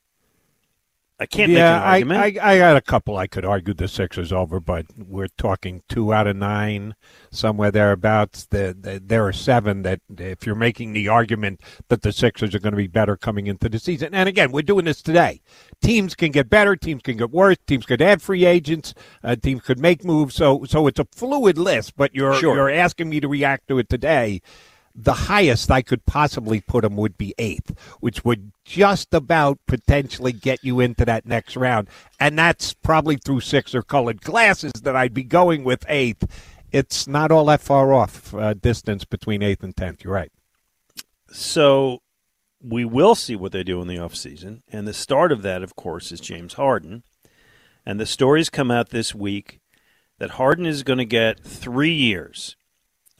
I 1.22 1.26
can't 1.26 1.52
yeah, 1.52 1.56
make 1.56 1.82
an 1.82 1.88
argument. 1.88 2.20
I, 2.20 2.50
I, 2.50 2.54
I 2.54 2.58
got 2.58 2.76
a 2.76 2.80
couple 2.80 3.16
I 3.16 3.28
could 3.28 3.44
argue 3.44 3.74
the 3.74 3.86
Sixers 3.86 4.32
over, 4.32 4.58
but 4.58 4.86
we're 4.96 5.28
talking 5.38 5.82
two 5.88 6.12
out 6.12 6.26
of 6.26 6.34
nine, 6.34 6.96
somewhere 7.30 7.70
thereabouts. 7.70 8.46
The, 8.46 8.76
the, 8.78 9.00
there 9.04 9.24
are 9.24 9.32
seven 9.32 9.82
that, 9.82 10.00
if 10.18 10.44
you're 10.44 10.56
making 10.56 10.94
the 10.94 11.06
argument 11.06 11.60
that 11.88 12.02
the 12.02 12.10
Sixers 12.10 12.56
are 12.56 12.58
going 12.58 12.72
to 12.72 12.76
be 12.76 12.88
better 12.88 13.16
coming 13.16 13.46
into 13.46 13.68
the 13.68 13.78
season, 13.78 14.12
and 14.14 14.28
again, 14.28 14.50
we're 14.50 14.62
doing 14.62 14.84
this 14.84 15.00
today. 15.00 15.40
Teams 15.80 16.16
can 16.16 16.32
get 16.32 16.50
better, 16.50 16.74
teams 16.74 17.02
can 17.02 17.16
get 17.16 17.30
worse, 17.30 17.56
teams 17.68 17.86
could 17.86 18.02
add 18.02 18.20
free 18.20 18.44
agents, 18.44 18.92
uh, 19.22 19.36
teams 19.36 19.62
could 19.62 19.78
make 19.78 20.04
moves. 20.04 20.34
So, 20.34 20.64
so 20.64 20.88
it's 20.88 20.98
a 20.98 21.06
fluid 21.14 21.56
list. 21.56 21.96
But 21.96 22.14
you're 22.14 22.34
Sure. 22.34 22.56
you're 22.56 22.70
asking 22.70 23.10
me 23.10 23.20
to 23.20 23.28
react 23.28 23.68
to 23.68 23.78
it 23.78 23.88
today 23.88 24.42
the 24.94 25.12
highest 25.12 25.70
I 25.70 25.82
could 25.82 26.04
possibly 26.04 26.60
put 26.60 26.84
him 26.84 26.96
would 26.96 27.16
be 27.16 27.34
eighth, 27.38 27.74
which 28.00 28.24
would 28.24 28.52
just 28.64 29.14
about 29.14 29.58
potentially 29.66 30.32
get 30.32 30.62
you 30.62 30.80
into 30.80 31.04
that 31.04 31.26
next 31.26 31.56
round. 31.56 31.88
And 32.20 32.38
that's 32.38 32.74
probably 32.74 33.16
through 33.16 33.40
Sixer 33.40 33.82
colored 33.82 34.20
glasses 34.20 34.72
that 34.82 34.96
I'd 34.96 35.14
be 35.14 35.24
going 35.24 35.64
with 35.64 35.84
eighth. 35.88 36.26
It's 36.70 37.06
not 37.06 37.30
all 37.30 37.46
that 37.46 37.60
far 37.60 37.92
off 37.92 38.34
uh, 38.34 38.54
distance 38.54 39.04
between 39.04 39.42
eighth 39.42 39.62
and 39.62 39.76
tenth. 39.76 40.04
You're 40.04 40.14
right. 40.14 40.32
So 41.30 42.00
we 42.62 42.84
will 42.84 43.14
see 43.14 43.36
what 43.36 43.52
they 43.52 43.64
do 43.64 43.80
in 43.80 43.88
the 43.88 43.96
offseason. 43.96 44.62
And 44.70 44.86
the 44.86 44.94
start 44.94 45.32
of 45.32 45.42
that, 45.42 45.62
of 45.62 45.74
course, 45.74 46.12
is 46.12 46.20
James 46.20 46.54
Harden. 46.54 47.02
And 47.84 47.98
the 47.98 48.06
stories 48.06 48.48
come 48.48 48.70
out 48.70 48.90
this 48.90 49.14
week 49.14 49.60
that 50.18 50.30
Harden 50.30 50.66
is 50.66 50.82
going 50.82 50.98
to 50.98 51.04
get 51.04 51.40
three 51.40 51.92
years. 51.92 52.56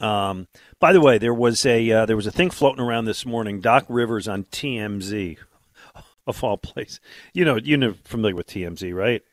Um, 0.03 0.47
by 0.79 0.91
the 0.91 0.99
way, 0.99 1.17
there 1.17 1.33
was 1.33 1.65
a 1.65 1.89
uh, 1.89 2.05
there 2.05 2.17
was 2.17 2.27
a 2.27 2.31
thing 2.31 2.49
floating 2.49 2.83
around 2.83 3.05
this 3.05 3.25
morning. 3.25 3.61
Doc 3.61 3.85
Rivers 3.87 4.27
on 4.27 4.43
TMZ, 4.43 5.37
of 6.27 6.43
all 6.43 6.57
places. 6.57 6.99
You 7.33 7.45
know, 7.45 7.55
you 7.55 7.77
know, 7.77 7.95
familiar 8.03 8.35
with 8.35 8.47
TMZ, 8.47 8.93
right? 8.93 9.23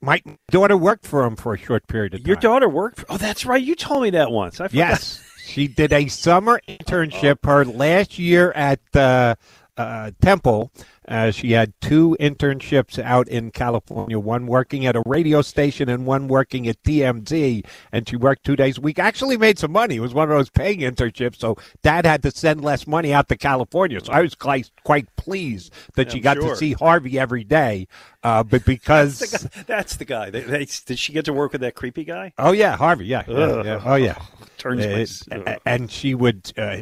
My 0.00 0.22
daughter 0.50 0.76
worked 0.76 1.06
for 1.06 1.24
him 1.24 1.36
for 1.36 1.54
a 1.54 1.58
short 1.58 1.86
period 1.88 2.14
of 2.14 2.20
time. 2.20 2.26
Your 2.26 2.36
daughter 2.36 2.68
worked. 2.68 3.00
For, 3.00 3.06
oh, 3.10 3.16
that's 3.16 3.46
right. 3.46 3.62
You 3.62 3.74
told 3.74 4.02
me 4.02 4.10
that 4.10 4.30
once. 4.30 4.60
I 4.60 4.68
forgot. 4.68 4.90
Yes, 4.90 5.22
she 5.44 5.68
did 5.68 5.92
a 5.92 6.08
summer 6.08 6.60
internship. 6.68 7.44
Her 7.44 7.64
last 7.64 8.18
year 8.18 8.50
at 8.52 8.80
uh, 8.94 9.36
uh, 9.76 10.10
Temple, 10.20 10.72
uh, 11.08 11.30
she 11.30 11.52
had 11.52 11.72
two 11.80 12.16
internships 12.20 12.98
out 13.02 13.28
in 13.28 13.50
California. 13.50 14.18
One 14.18 14.46
working 14.46 14.86
at 14.86 14.94
a 14.94 15.02
radio 15.06 15.42
station 15.42 15.88
and 15.88 16.06
one 16.06 16.28
working 16.28 16.68
at 16.68 16.82
TMZ. 16.82 17.64
And 17.92 18.08
she 18.08 18.16
worked 18.16 18.44
two 18.44 18.56
days 18.56 18.78
a 18.78 18.80
week. 18.80 18.98
Actually, 18.98 19.36
made 19.38 19.58
some 19.58 19.72
money. 19.72 19.96
It 19.96 20.00
was 20.00 20.14
one 20.14 20.30
of 20.30 20.36
those 20.36 20.50
paying 20.50 20.80
internships. 20.80 21.36
So 21.36 21.56
Dad 21.82 22.04
had 22.04 22.22
to 22.24 22.30
send 22.30 22.62
less 22.62 22.86
money 22.86 23.12
out 23.12 23.28
to 23.30 23.36
California. 23.36 24.00
So 24.04 24.12
I 24.12 24.20
was 24.20 24.34
quite 24.34 24.70
quite 24.84 25.14
pleased 25.16 25.72
that 25.94 26.08
Yeah, 26.08 26.12
she 26.12 26.20
got 26.20 26.36
sure. 26.36 26.50
to 26.50 26.56
see 26.56 26.72
Harvey 26.74 27.18
every 27.18 27.44
day. 27.44 27.88
Uh, 28.22 28.42
but 28.42 28.64
because 28.66 29.18
That's 29.18 29.32
the 29.32 29.48
guy. 29.48 29.64
That's 29.66 29.96
the 29.96 30.04
guy. 30.04 30.30
They, 30.30 30.40
they, 30.40 30.66
did 30.86 30.98
she 30.98 31.12
get 31.12 31.24
to 31.26 31.32
work 31.32 31.52
with 31.52 31.60
that 31.60 31.74
creepy 31.74 32.04
guy? 32.04 32.32
oh 32.38 32.52
yeah, 32.52 32.76
Harvey, 32.76 33.06
yeah, 33.06 33.24
yeah, 33.28 33.62
yeah. 33.62 33.82
oh 33.84 33.94
yeah. 33.94 34.18
Turns 34.58 35.30
my 35.30 35.36
Uh, 35.38 35.56
and 35.64 35.90
she 35.90 36.14
would 36.14 36.52
uh, 36.58 36.78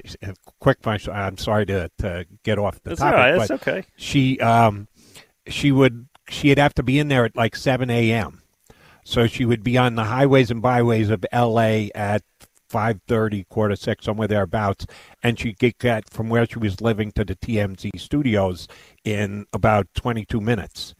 quick 0.61 0.81
punch. 0.81 1.09
I'm 1.09 1.37
sorry 1.37 1.67
to, 1.67 1.91
to 1.99 2.27
get 2.43 2.59
off 2.59 2.83
the 2.83 2.91
That's 2.91 3.03
all 3.03 3.11
topic, 3.11 3.19
right. 3.19 3.39
That's 3.39 3.49
but 3.49 3.69
okay. 3.69 3.87
she 3.97 4.41
um, 4.41 4.89
she 5.47 5.73
would 5.73 6.09
she'd 6.29 6.59
have 6.59 6.75
to 6.75 6.83
be 6.83 6.99
in 6.99 7.09
there 7.09 7.27
at 7.27 7.37
like 7.37 7.55
7 7.55 7.91
a.m. 7.91 8.43
So 9.05 9.27
she 9.27 9.45
would 9.45 9.63
be 9.63 9.77
on 9.77 9.95
the 9.95 10.05
highways 10.05 10.51
and 10.51 10.61
byways 10.61 11.11
of 11.11 11.25
L.A. 11.31 11.93
at 11.95 12.23
5:30, 12.71 13.47
quarter 13.49 13.77
six, 13.77 14.05
somewhere 14.05 14.27
thereabouts, 14.27 14.87
and 15.23 15.39
she'd 15.39 15.59
get 15.59 15.79
get 15.79 16.11
from 16.11 16.29
where 16.29 16.47
she 16.47 16.59
was 16.59 16.81
living 16.81 17.13
to 17.13 17.25
the 17.25 17.37
TMZ 17.37 18.01
studios 18.01 18.67
in 19.05 19.47
about 19.53 19.87
22 19.95 20.41
minutes 20.41 20.95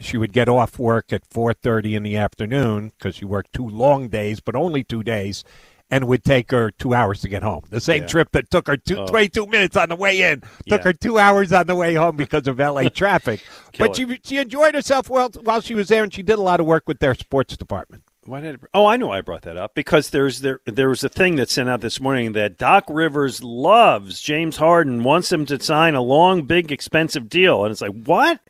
she 0.00 0.16
would 0.16 0.32
get 0.32 0.48
off 0.48 0.78
work 0.78 1.12
at 1.12 1.28
4.30 1.28 1.94
in 1.96 2.02
the 2.02 2.16
afternoon 2.16 2.92
because 2.98 3.16
she 3.16 3.24
worked 3.24 3.52
two 3.52 3.68
long 3.68 4.08
days 4.08 4.40
but 4.40 4.54
only 4.54 4.84
two 4.84 5.02
days 5.02 5.42
and 5.88 6.02
it 6.02 6.06
would 6.06 6.24
take 6.24 6.50
her 6.50 6.70
two 6.72 6.92
hours 6.94 7.20
to 7.20 7.28
get 7.28 7.42
home 7.42 7.62
the 7.70 7.80
same 7.80 8.02
Yeah. 8.02 8.08
trip 8.08 8.32
that 8.32 8.50
took 8.50 8.66
her 8.66 8.76
two, 8.76 8.98
Oh. 8.98 9.06
22 9.06 9.46
minutes 9.46 9.76
on 9.76 9.88
the 9.88 9.96
way 9.96 10.20
in 10.22 10.40
took 10.40 10.80
Yeah. 10.80 10.82
her 10.82 10.92
two 10.92 11.18
hours 11.18 11.52
on 11.52 11.66
the 11.66 11.74
way 11.76 11.94
home 11.94 12.16
because 12.16 12.46
of 12.46 12.58
la 12.58 12.82
traffic 12.94 13.40
but 13.78 13.96
she, 13.96 14.18
she 14.24 14.38
enjoyed 14.38 14.74
herself 14.74 15.08
while, 15.08 15.30
while 15.42 15.60
she 15.60 15.74
was 15.74 15.88
there 15.88 16.02
and 16.02 16.12
she 16.12 16.22
did 16.22 16.38
a 16.38 16.42
lot 16.42 16.60
of 16.60 16.66
work 16.66 16.84
with 16.86 16.98
their 16.98 17.14
sports 17.14 17.56
department 17.56 18.02
why 18.24 18.40
did 18.40 18.56
I, 18.56 18.58
oh 18.74 18.86
I 18.86 18.96
know 18.96 19.12
I 19.12 19.20
brought 19.20 19.42
that 19.42 19.56
up 19.56 19.76
because 19.76 20.10
there's 20.10 20.40
there 20.40 20.60
there 20.66 20.88
was 20.88 21.04
a 21.04 21.08
thing 21.08 21.36
that 21.36 21.48
sent 21.48 21.68
out 21.68 21.80
this 21.80 22.00
morning 22.00 22.32
that 22.32 22.58
Doc 22.58 22.84
Rivers 22.88 23.40
loves 23.44 24.20
James 24.20 24.56
Harden 24.56 25.04
wants 25.04 25.30
him 25.32 25.46
to 25.46 25.62
sign 25.62 25.94
a 25.94 26.02
long 26.02 26.42
big 26.42 26.72
expensive 26.72 27.28
deal 27.28 27.64
and 27.64 27.70
it's 27.70 27.80
like 27.80 27.94
what 28.04 28.40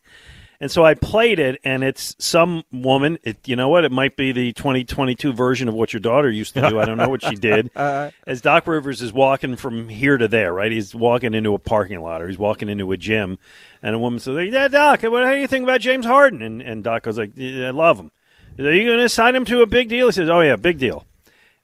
and 0.61 0.71
so 0.71 0.85
I 0.85 0.95
played 0.95 1.39
it 1.39 1.61
and 1.65 1.85
it's 1.85 2.15
some 2.19 2.65
woman 2.73 3.19
it, 3.23 3.47
you 3.47 3.57
know 3.57 3.69
what? 3.69 3.85
It 3.85 3.93
might 3.93 4.17
be 4.17 4.33
the 4.33 4.53
2022 4.53 5.33
version 5.33 5.69
of 5.69 5.75
what 5.75 5.93
your 5.93 6.01
daughter 6.01 6.31
used 6.31 6.55
to 6.55 6.69
do. 6.69 6.79
I 6.81 6.85
don't 6.85 6.99
know 6.99 7.09
what 7.09 7.23
she 7.23 7.35
did. 7.35 7.71
Uh-huh. 7.75 8.11
As 8.27 8.41
Doc 8.41 8.67
Rivers 8.67 9.03
is 9.03 9.13
walking 9.13 9.57
from 9.57 9.89
here 9.89 10.17
to 10.17 10.29
there 10.29 10.53
right? 10.53 10.73
He's 10.73 10.95
walking 10.95 11.35
into 11.35 11.55
a 11.55 11.59
parking 11.59 12.01
lot 12.01 12.23
or 12.23 12.29
he's 12.29 12.39
walking 12.39 12.69
into 12.69 12.91
a 12.93 12.97
gym 12.97 13.39
and 13.83 13.95
a 13.95 13.99
woman 13.99 14.21
says 14.21 14.37
yeah 14.53 14.69
Doc 14.69 15.03
what 15.03 15.29
do 15.29 15.37
you 15.37 15.47
think 15.47 15.65
about 15.65 15.81
James 15.81 16.07
Harden? 16.07 16.43
And 16.43 16.63
and 16.63 16.85
Doc 16.85 17.03
goes 17.03 17.19
like 17.19 17.33
yeah, 17.35 17.69
I 17.69 17.71
love 17.71 17.99
him. 17.99 18.11
Are 18.59 18.73
you 18.73 18.89
going 18.89 19.01
to 19.01 19.09
sign 19.09 19.37
him 19.37 19.45
to 19.47 19.63
a 19.63 19.67
big 19.67 19.89
deal? 19.89 20.07
He 20.07 20.13
says, 20.13 20.31
"Oh 20.31 20.41
yeah, 20.41 20.57
big 20.57 20.79
deal," 20.79 21.05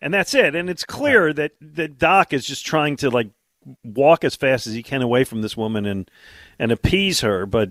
and 0.01 0.13
that's 0.13 0.35
it. 0.35 0.55
And 0.55 0.69
it's 0.69 0.85
clear 0.85 1.33
that 1.33 1.53
that 1.61 1.99
Doc 1.99 2.33
is 2.33 2.45
just 2.47 2.67
trying 2.67 2.97
to 2.97 3.11
like 3.11 3.31
walk 3.83 4.25
as 4.25 4.37
fast 4.37 4.67
as 4.67 4.75
he 4.75 4.83
can 4.83 5.03
away 5.03 5.25
from 5.25 5.43
this 5.43 5.57
woman 5.57 5.87
and 5.87 6.11
and 6.59 6.71
appease 6.71 7.21
her. 7.21 7.47
But 7.47 7.71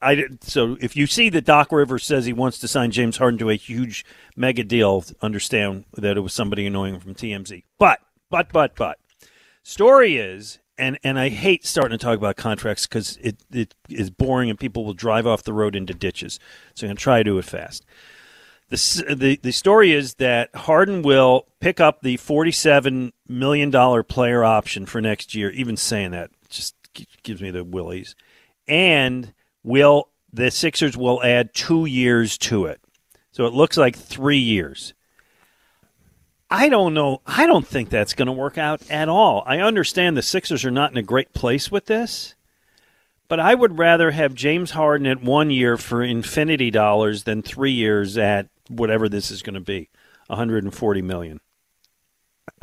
I 0.00 0.26
so 0.40 0.76
if 0.80 0.96
you 0.96 1.06
see 1.06 1.28
that 1.30 1.44
Doc 1.44 1.72
Rivers 1.72 2.04
says 2.04 2.26
he 2.26 2.32
wants 2.32 2.58
to 2.58 2.68
sign 2.68 2.90
James 2.90 3.16
Harden 3.16 3.38
to 3.38 3.50
a 3.50 3.54
huge 3.54 4.04
mega 4.36 4.64
deal, 4.64 5.04
understand 5.20 5.84
that 5.96 6.16
it 6.16 6.20
was 6.20 6.32
somebody 6.34 6.66
annoying 6.66 7.00
from 7.00 7.14
TMZ. 7.14 7.64
But 7.78 8.00
but 8.30 8.52
but 8.52 8.74
but 8.74 8.98
story 9.62 10.16
is. 10.16 10.58
And, 10.80 10.96
and 11.02 11.18
I 11.18 11.28
hate 11.28 11.66
starting 11.66 11.98
to 11.98 12.04
talk 12.04 12.16
about 12.16 12.36
contracts 12.36 12.86
because 12.86 13.16
it, 13.16 13.42
it 13.50 13.74
is 13.88 14.10
boring 14.10 14.48
and 14.48 14.56
people 14.56 14.84
will 14.84 14.94
drive 14.94 15.26
off 15.26 15.42
the 15.42 15.52
road 15.52 15.74
into 15.74 15.92
ditches. 15.92 16.38
So 16.74 16.86
I'm 16.86 16.90
going 16.90 16.96
to 16.96 17.02
try 17.02 17.18
to 17.18 17.24
do 17.24 17.36
it 17.38 17.44
fast. 17.44 17.84
The, 18.68 19.16
the, 19.16 19.40
the 19.42 19.50
story 19.50 19.90
is 19.90 20.14
that 20.14 20.54
Harden 20.54 21.02
will 21.02 21.48
pick 21.58 21.80
up 21.80 22.02
the 22.02 22.16
$47 22.16 23.10
million 23.26 24.04
player 24.04 24.44
option 24.44 24.86
for 24.86 25.00
next 25.00 25.34
year. 25.34 25.50
Even 25.50 25.76
saying 25.76 26.12
that 26.12 26.30
just 26.48 26.76
gives 27.24 27.42
me 27.42 27.50
the 27.50 27.64
willies. 27.64 28.14
And 28.68 29.32
will 29.62 30.08
the 30.32 30.50
Sixers 30.50 30.96
will 30.96 31.22
add 31.22 31.54
two 31.54 31.86
years 31.86 32.36
to 32.38 32.66
it. 32.66 32.80
So 33.32 33.46
it 33.46 33.52
looks 33.52 33.76
like 33.76 33.96
three 33.96 34.38
years. 34.38 34.94
I 36.50 36.68
don't 36.68 36.94
know. 36.94 37.20
I 37.26 37.46
don't 37.46 37.66
think 37.66 37.90
that's 37.90 38.14
going 38.14 38.26
to 38.26 38.32
work 38.32 38.56
out 38.58 38.82
at 38.90 39.08
all. 39.08 39.42
I 39.46 39.58
understand 39.58 40.16
the 40.16 40.22
Sixers 40.22 40.64
are 40.64 40.70
not 40.70 40.90
in 40.90 40.96
a 40.96 41.02
great 41.02 41.32
place 41.34 41.70
with 41.70 41.86
this. 41.86 42.34
But 43.28 43.40
I 43.40 43.54
would 43.54 43.78
rather 43.78 44.10
have 44.10 44.32
James 44.32 44.70
Harden 44.70 45.06
at 45.06 45.22
one 45.22 45.50
year 45.50 45.76
for 45.76 46.02
infinity 46.02 46.70
dollars 46.70 47.24
than 47.24 47.42
three 47.42 47.72
years 47.72 48.16
at 48.16 48.48
whatever 48.68 49.06
this 49.06 49.30
is 49.30 49.42
going 49.42 49.54
to 49.54 49.60
be, 49.60 49.90
140 50.28 51.02
million. 51.02 51.40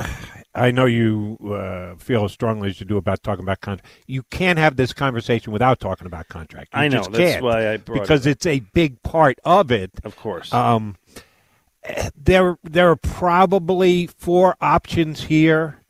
I 0.56 0.70
know 0.70 0.86
you 0.86 1.38
uh, 1.44 1.96
feel 1.96 2.24
as 2.24 2.32
strongly 2.32 2.70
as 2.70 2.80
you 2.80 2.86
do 2.86 2.96
about 2.96 3.22
talking 3.22 3.44
about 3.44 3.60
contract. 3.60 3.88
You 4.06 4.22
can't 4.24 4.58
have 4.58 4.76
this 4.76 4.92
conversation 4.92 5.52
without 5.52 5.80
talking 5.80 6.06
about 6.06 6.28
contract. 6.28 6.72
You 6.74 6.80
I 6.80 6.88
know 6.88 7.04
that's 7.04 7.42
why 7.42 7.72
I 7.72 7.76
brought 7.76 8.00
because 8.00 8.26
it. 8.26 8.30
it's 8.32 8.46
a 8.46 8.60
big 8.60 9.02
part 9.02 9.38
of 9.44 9.70
it. 9.70 9.90
Of 10.02 10.16
course. 10.16 10.52
Um, 10.52 10.96
there, 12.16 12.56
there 12.64 12.90
are 12.90 12.96
probably 12.96 14.06
four 14.06 14.56
options 14.60 15.24
here. 15.24 15.82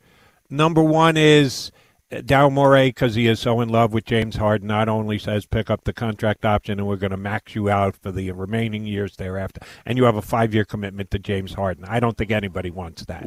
Number 0.50 0.82
one 0.82 1.16
is 1.16 1.70
Daryl 2.10 2.52
Morey, 2.52 2.88
because 2.90 3.16
he 3.16 3.26
is 3.26 3.40
so 3.40 3.60
in 3.60 3.68
love 3.68 3.92
with 3.92 4.04
James 4.04 4.36
Harden, 4.36 4.68
not 4.68 4.88
only 4.88 5.18
says 5.18 5.44
pick 5.44 5.70
up 5.70 5.84
the 5.84 5.92
contract 5.92 6.44
option 6.44 6.78
and 6.78 6.86
we're 6.86 6.96
going 6.96 7.10
to 7.10 7.16
max 7.16 7.54
you 7.54 7.68
out 7.68 7.96
for 7.96 8.12
the 8.12 8.30
remaining 8.32 8.86
years 8.86 9.16
thereafter, 9.16 9.60
and 9.84 9.98
you 9.98 10.04
have 10.04 10.16
a 10.16 10.22
five 10.22 10.54
year 10.54 10.64
commitment 10.64 11.10
to 11.10 11.18
James 11.18 11.54
Harden. 11.54 11.84
I 11.84 11.98
don't 11.98 12.16
think 12.16 12.30
anybody 12.30 12.70
wants 12.70 13.04
that. 13.06 13.26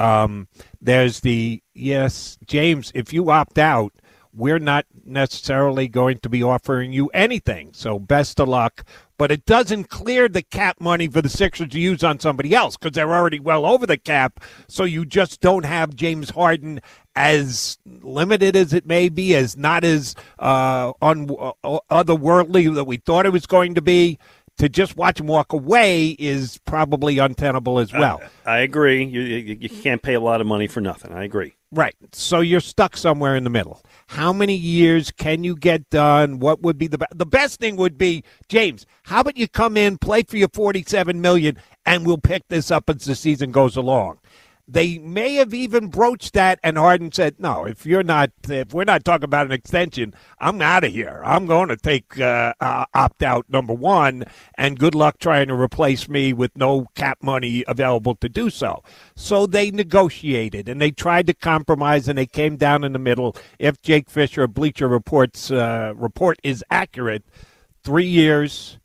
Um, 0.00 0.48
there's 0.80 1.20
the 1.20 1.62
yes, 1.74 2.38
James, 2.46 2.90
if 2.94 3.12
you 3.12 3.30
opt 3.30 3.58
out, 3.58 3.92
we're 4.32 4.58
not 4.58 4.86
necessarily 5.04 5.88
going 5.88 6.18
to 6.18 6.28
be 6.28 6.42
offering 6.42 6.92
you 6.92 7.08
anything. 7.08 7.70
So 7.72 7.98
best 7.98 8.40
of 8.40 8.48
luck. 8.48 8.84
But 9.18 9.32
it 9.32 9.44
doesn't 9.44 9.90
clear 9.90 10.28
the 10.28 10.42
cap 10.42 10.80
money 10.80 11.08
for 11.08 11.20
the 11.20 11.28
Sixers 11.28 11.68
to 11.70 11.80
use 11.80 12.04
on 12.04 12.20
somebody 12.20 12.54
else 12.54 12.76
because 12.76 12.92
they're 12.92 13.12
already 13.12 13.40
well 13.40 13.66
over 13.66 13.84
the 13.84 13.98
cap. 13.98 14.40
So 14.68 14.84
you 14.84 15.04
just 15.04 15.40
don't 15.40 15.64
have 15.64 15.96
James 15.96 16.30
Harden 16.30 16.80
as 17.16 17.78
limited 17.84 18.54
as 18.54 18.72
it 18.72 18.86
may 18.86 19.08
be, 19.08 19.34
as 19.34 19.56
not 19.56 19.82
as 19.82 20.14
uh, 20.38 20.92
un- 21.02 21.28
uh, 21.64 21.80
otherworldly 21.90 22.72
that 22.76 22.84
we 22.84 22.98
thought 22.98 23.26
it 23.26 23.32
was 23.32 23.46
going 23.46 23.74
to 23.74 23.82
be. 23.82 24.18
To 24.58 24.68
just 24.68 24.96
watch 24.96 25.20
him 25.20 25.28
walk 25.28 25.52
away 25.52 26.16
is 26.18 26.58
probably 26.64 27.18
untenable 27.18 27.78
as 27.78 27.92
well. 27.92 28.20
I, 28.44 28.54
I 28.54 28.58
agree. 28.58 29.04
You, 29.04 29.20
you, 29.20 29.56
you 29.60 29.68
can't 29.68 30.02
pay 30.02 30.14
a 30.14 30.20
lot 30.20 30.40
of 30.40 30.48
money 30.48 30.66
for 30.66 30.80
nothing. 30.80 31.12
I 31.12 31.22
agree. 31.22 31.54
Right. 31.70 31.94
So 32.12 32.40
you're 32.40 32.60
stuck 32.60 32.96
somewhere 32.96 33.36
in 33.36 33.44
the 33.44 33.50
middle. 33.50 33.82
How 34.06 34.32
many 34.32 34.54
years 34.54 35.10
can 35.10 35.44
you 35.44 35.54
get 35.54 35.90
done? 35.90 36.38
What 36.38 36.62
would 36.62 36.78
be 36.78 36.86
the 36.86 36.96
best? 36.96 37.18
The 37.18 37.26
best 37.26 37.60
thing 37.60 37.76
would 37.76 37.98
be, 37.98 38.24
James, 38.48 38.86
how 39.02 39.20
about 39.20 39.36
you 39.36 39.48
come 39.48 39.76
in, 39.76 39.98
play 39.98 40.22
for 40.22 40.38
your 40.38 40.48
47 40.48 41.20
million, 41.20 41.58
and 41.84 42.06
we'll 42.06 42.16
pick 42.16 42.48
this 42.48 42.70
up 42.70 42.88
as 42.88 43.04
the 43.04 43.14
season 43.14 43.52
goes 43.52 43.76
along. 43.76 44.18
They 44.70 44.98
may 44.98 45.36
have 45.36 45.54
even 45.54 45.86
broached 45.88 46.34
that, 46.34 46.60
and 46.62 46.76
Harden 46.76 47.10
said, 47.10 47.36
"No, 47.38 47.64
if 47.64 47.86
you're 47.86 48.02
not, 48.02 48.30
if 48.50 48.74
we're 48.74 48.84
not 48.84 49.02
talking 49.02 49.24
about 49.24 49.46
an 49.46 49.52
extension, 49.52 50.12
I'm 50.40 50.60
out 50.60 50.84
of 50.84 50.92
here. 50.92 51.22
I'm 51.24 51.46
going 51.46 51.68
to 51.68 51.76
take 51.76 52.20
uh, 52.20 52.52
uh, 52.60 52.84
opt 52.92 53.22
out 53.22 53.46
number 53.48 53.72
one, 53.72 54.24
and 54.58 54.78
good 54.78 54.94
luck 54.94 55.18
trying 55.18 55.48
to 55.48 55.54
replace 55.54 56.06
me 56.06 56.34
with 56.34 56.54
no 56.54 56.86
cap 56.94 57.22
money 57.22 57.64
available 57.66 58.14
to 58.16 58.28
do 58.28 58.50
so." 58.50 58.82
So 59.16 59.46
they 59.46 59.70
negotiated 59.70 60.68
and 60.68 60.82
they 60.82 60.90
tried 60.90 61.26
to 61.28 61.34
compromise, 61.34 62.06
and 62.06 62.18
they 62.18 62.26
came 62.26 62.56
down 62.56 62.84
in 62.84 62.92
the 62.92 62.98
middle. 62.98 63.34
If 63.58 63.80
Jake 63.80 64.10
Fisher, 64.10 64.46
Bleacher 64.46 64.86
Report's 64.88 65.50
uh, 65.50 65.94
report 65.96 66.38
is 66.42 66.62
accurate, 66.70 67.24
three 67.82 68.06
years. 68.06 68.78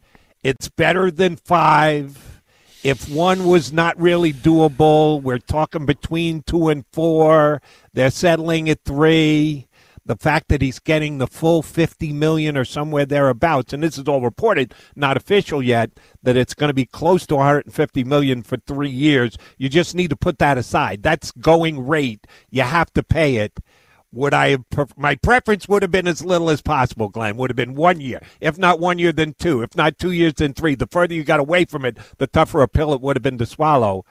It's 0.44 0.70
better 0.70 1.12
than 1.12 1.36
five. 1.36 2.23
If 2.84 3.10
one 3.10 3.46
was 3.46 3.72
not 3.72 3.98
really 3.98 4.34
doable, 4.34 5.22
we're 5.22 5.40
talking 5.40 5.86
between 5.86 6.42
two 6.42 6.68
and 6.68 6.84
four. 6.92 7.62
They're 7.94 8.12
settling 8.12 8.70
at 8.70 8.84
three. 8.84 9.68
The 10.06 10.18
fact 10.18 10.50
that 10.50 10.62
he's 10.62 10.80
getting 10.80 11.18
the 11.18 11.28
full 11.28 11.62
50 11.62 12.12
million 12.12 12.58
or 12.58 12.66
somewhere 12.66 13.06
thereabouts, 13.06 13.72
and 13.72 13.82
this 13.82 13.98
is 13.98 14.06
all 14.10 14.20
reported, 14.20 14.74
not 14.98 15.16
official 15.16 15.64
yet, 15.64 15.92
that 16.24 16.36
it's 16.36 16.54
going 16.54 16.68
to 16.68 16.74
be 16.74 16.86
close 16.86 17.26
to 17.28 17.38
150 17.38 18.04
million 18.04 18.44
for 18.44 18.58
three 18.68 18.90
years. 18.90 19.38
You 19.58 19.70
just 19.70 19.96
need 19.96 20.10
to 20.10 20.18
put 20.18 20.40
that 20.40 20.58
aside. 20.58 21.04
That's 21.04 21.32
going 21.32 21.88
rate. 21.88 22.28
You 22.50 22.64
have 22.64 22.92
to 22.96 23.04
pay 23.04 23.38
it 23.38 23.60
would 24.14 24.34
I 24.34 24.50
have 24.50 24.94
my 24.96 25.16
preference 25.16 25.68
would 25.68 25.82
have 25.82 25.92
been 25.92 26.08
as 26.08 26.24
little 26.24 26.50
as 26.50 26.62
possible, 26.62 27.10
Glenn. 27.10 27.36
Would 27.38 27.50
have 27.50 27.58
been 27.58 27.76
one 27.76 28.00
year. 28.00 28.22
If 28.40 28.58
not 28.58 28.80
one 28.80 29.00
year, 29.00 29.12
then 29.12 29.34
two. 29.38 29.62
If 29.62 29.76
not 29.76 29.98
two 29.98 30.12
years, 30.12 30.34
then 30.36 30.54
three. 30.54 30.76
The 30.76 30.88
further 30.88 31.16
you 31.16 31.24
got 31.24 31.40
away 31.40 31.66
from 31.66 31.84
it, 31.84 31.98
the 32.20 32.28
tougher 32.28 32.62
a 32.62 32.68
pill 32.68 32.94
it 32.94 33.02
would 33.02 33.16
have 33.16 33.24
been 33.24 33.40
to 33.40 33.46
swallow. 33.46 34.06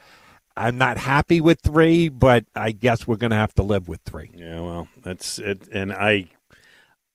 I'm 0.56 0.76
not 0.76 0.98
happy 0.98 1.40
with 1.40 1.60
three, 1.60 2.08
but 2.08 2.44
I 2.54 2.72
guess 2.72 3.06
we're 3.06 3.16
going 3.16 3.30
to 3.30 3.36
have 3.36 3.54
to 3.54 3.62
live 3.62 3.88
with 3.88 4.00
three. 4.02 4.30
Yeah, 4.34 4.60
well, 4.60 4.88
that's 5.02 5.38
it. 5.38 5.68
And 5.72 5.92
I, 5.92 6.28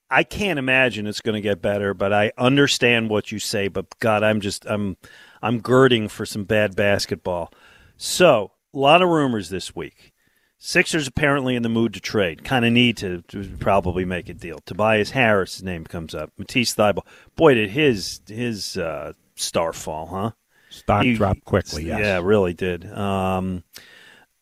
I 0.10 0.23
can't 0.23 0.58
imagine 0.58 1.06
it's 1.06 1.21
going 1.21 1.36
to 1.36 1.41
get 1.41 1.62
better. 1.62 1.93
But 1.93 2.13
I 2.13 2.32
understand 2.38 3.10
what 3.10 3.32
you 3.32 3.39
say. 3.39 3.67
But 3.67 4.00
God, 4.00 4.23
I'm 4.23 4.41
just 4.41 4.65
I'm 4.65 4.97
I'm 5.41 5.60
girding 5.60 6.08
for 6.08 6.26
some 6.26 6.45
bad 6.45 6.76
basketball. 6.76 7.52
So 7.97 8.54
a 8.73 8.78
lot 8.78 9.02
of 9.02 9.10
rumors 9.10 9.50
this 9.50 9.76
week. 9.76 10.13
Sixers 10.60 11.08
apparently 11.08 11.56
in 11.56 11.63
the 11.63 11.70
mood 11.70 11.93
to 11.93 12.00
trade. 12.00 12.43
Kind 12.43 12.65
of 12.65 12.72
need 12.72 12.98
to, 12.98 13.22
to, 13.28 13.48
probably 13.60 14.06
make 14.06 14.28
a 14.28 14.34
deal. 14.34 14.60
Tobias 14.65 15.12
Harris' 15.12 15.62
name 15.62 15.86
comes 15.86 16.15
up. 16.15 16.32
Matisse 16.38 16.74
Thybulle. 16.74 17.06
Boy, 17.36 17.54
did 17.54 17.70
his 17.70 18.22
his 18.28 18.76
uh, 18.76 19.13
star 19.36 19.72
fall, 19.72 20.08
huh? 20.08 20.32
Stock 20.70 21.04
He- 21.04 21.13
dropped 21.13 21.46
quickly. 21.46 21.86
Yes. 21.86 22.00
Yeah, 22.00 22.22
really 22.24 22.54
did. 22.54 22.91
Um, 22.91 23.63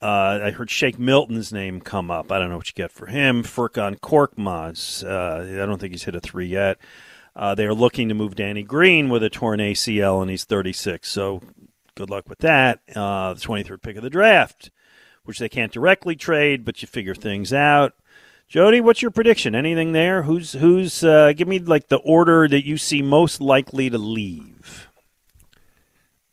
uh, 0.01 0.39
I 0.43 0.51
heard 0.51 0.69
Shake 0.69 0.99
Milton's 0.99 1.51
name 1.51 1.82
come 1.82 2.12
up. 2.12 2.32
I 2.32 2.39
don't 2.39 2.49
know 2.49 2.58
what 2.58 2.67
you 2.67 2.73
get 2.75 2.91
for 2.91 3.08
him. 3.08 3.43
Furkan 3.43 3.99
Korkmaz. 3.99 5.04
Uh, 5.04 5.62
I 5.62 5.65
don't 5.65 5.80
think 5.80 5.93
he's 5.93 6.04
hit 6.04 6.15
a 6.15 6.19
three 6.19 6.47
yet. 6.47 6.78
Uh, 7.36 7.56
they 7.56 7.65
are 7.65 7.73
looking 7.73 8.08
to 8.08 8.15
move 8.15 8.36
Danny 8.36 8.63
Green 8.63 9.10
with 9.10 9.23
a 9.23 9.30
torn 9.30 9.60
ACL, 9.60 10.21
and 10.21 10.30
he's 10.30 10.45
36. 10.45 11.10
So 11.10 11.41
good 11.95 12.10
luck 12.10 12.30
with 12.30 12.39
that. 12.39 12.80
Uh, 12.95 13.34
the 13.34 13.41
23rd 13.41 13.82
pick 13.82 13.97
of 13.97 14.04
the 14.04 14.10
draft, 14.10 14.71
which 15.25 15.39
they 15.39 15.49
can't 15.49 15.71
directly 15.71 16.15
trade, 16.15 16.63
but 16.63 16.81
you 16.81 16.88
figure 16.88 17.15
things 17.15 17.51
out. 17.51 17.93
Jody, 18.47 18.79
what's 18.79 19.01
your 19.01 19.11
prediction? 19.11 19.55
Anything 19.55 19.91
there? 19.91 20.23
Who's 20.23 20.53
who's? 20.53 21.03
Uh, 21.03 21.33
give 21.35 21.47
me 21.47 21.59
like 21.59 21.88
the 21.88 21.97
order 21.97 22.47
that 22.47 22.65
you 22.65 22.77
see 22.77 23.01
most 23.01 23.41
likely 23.41 23.89
to 23.89 23.97
leave. 23.97 24.88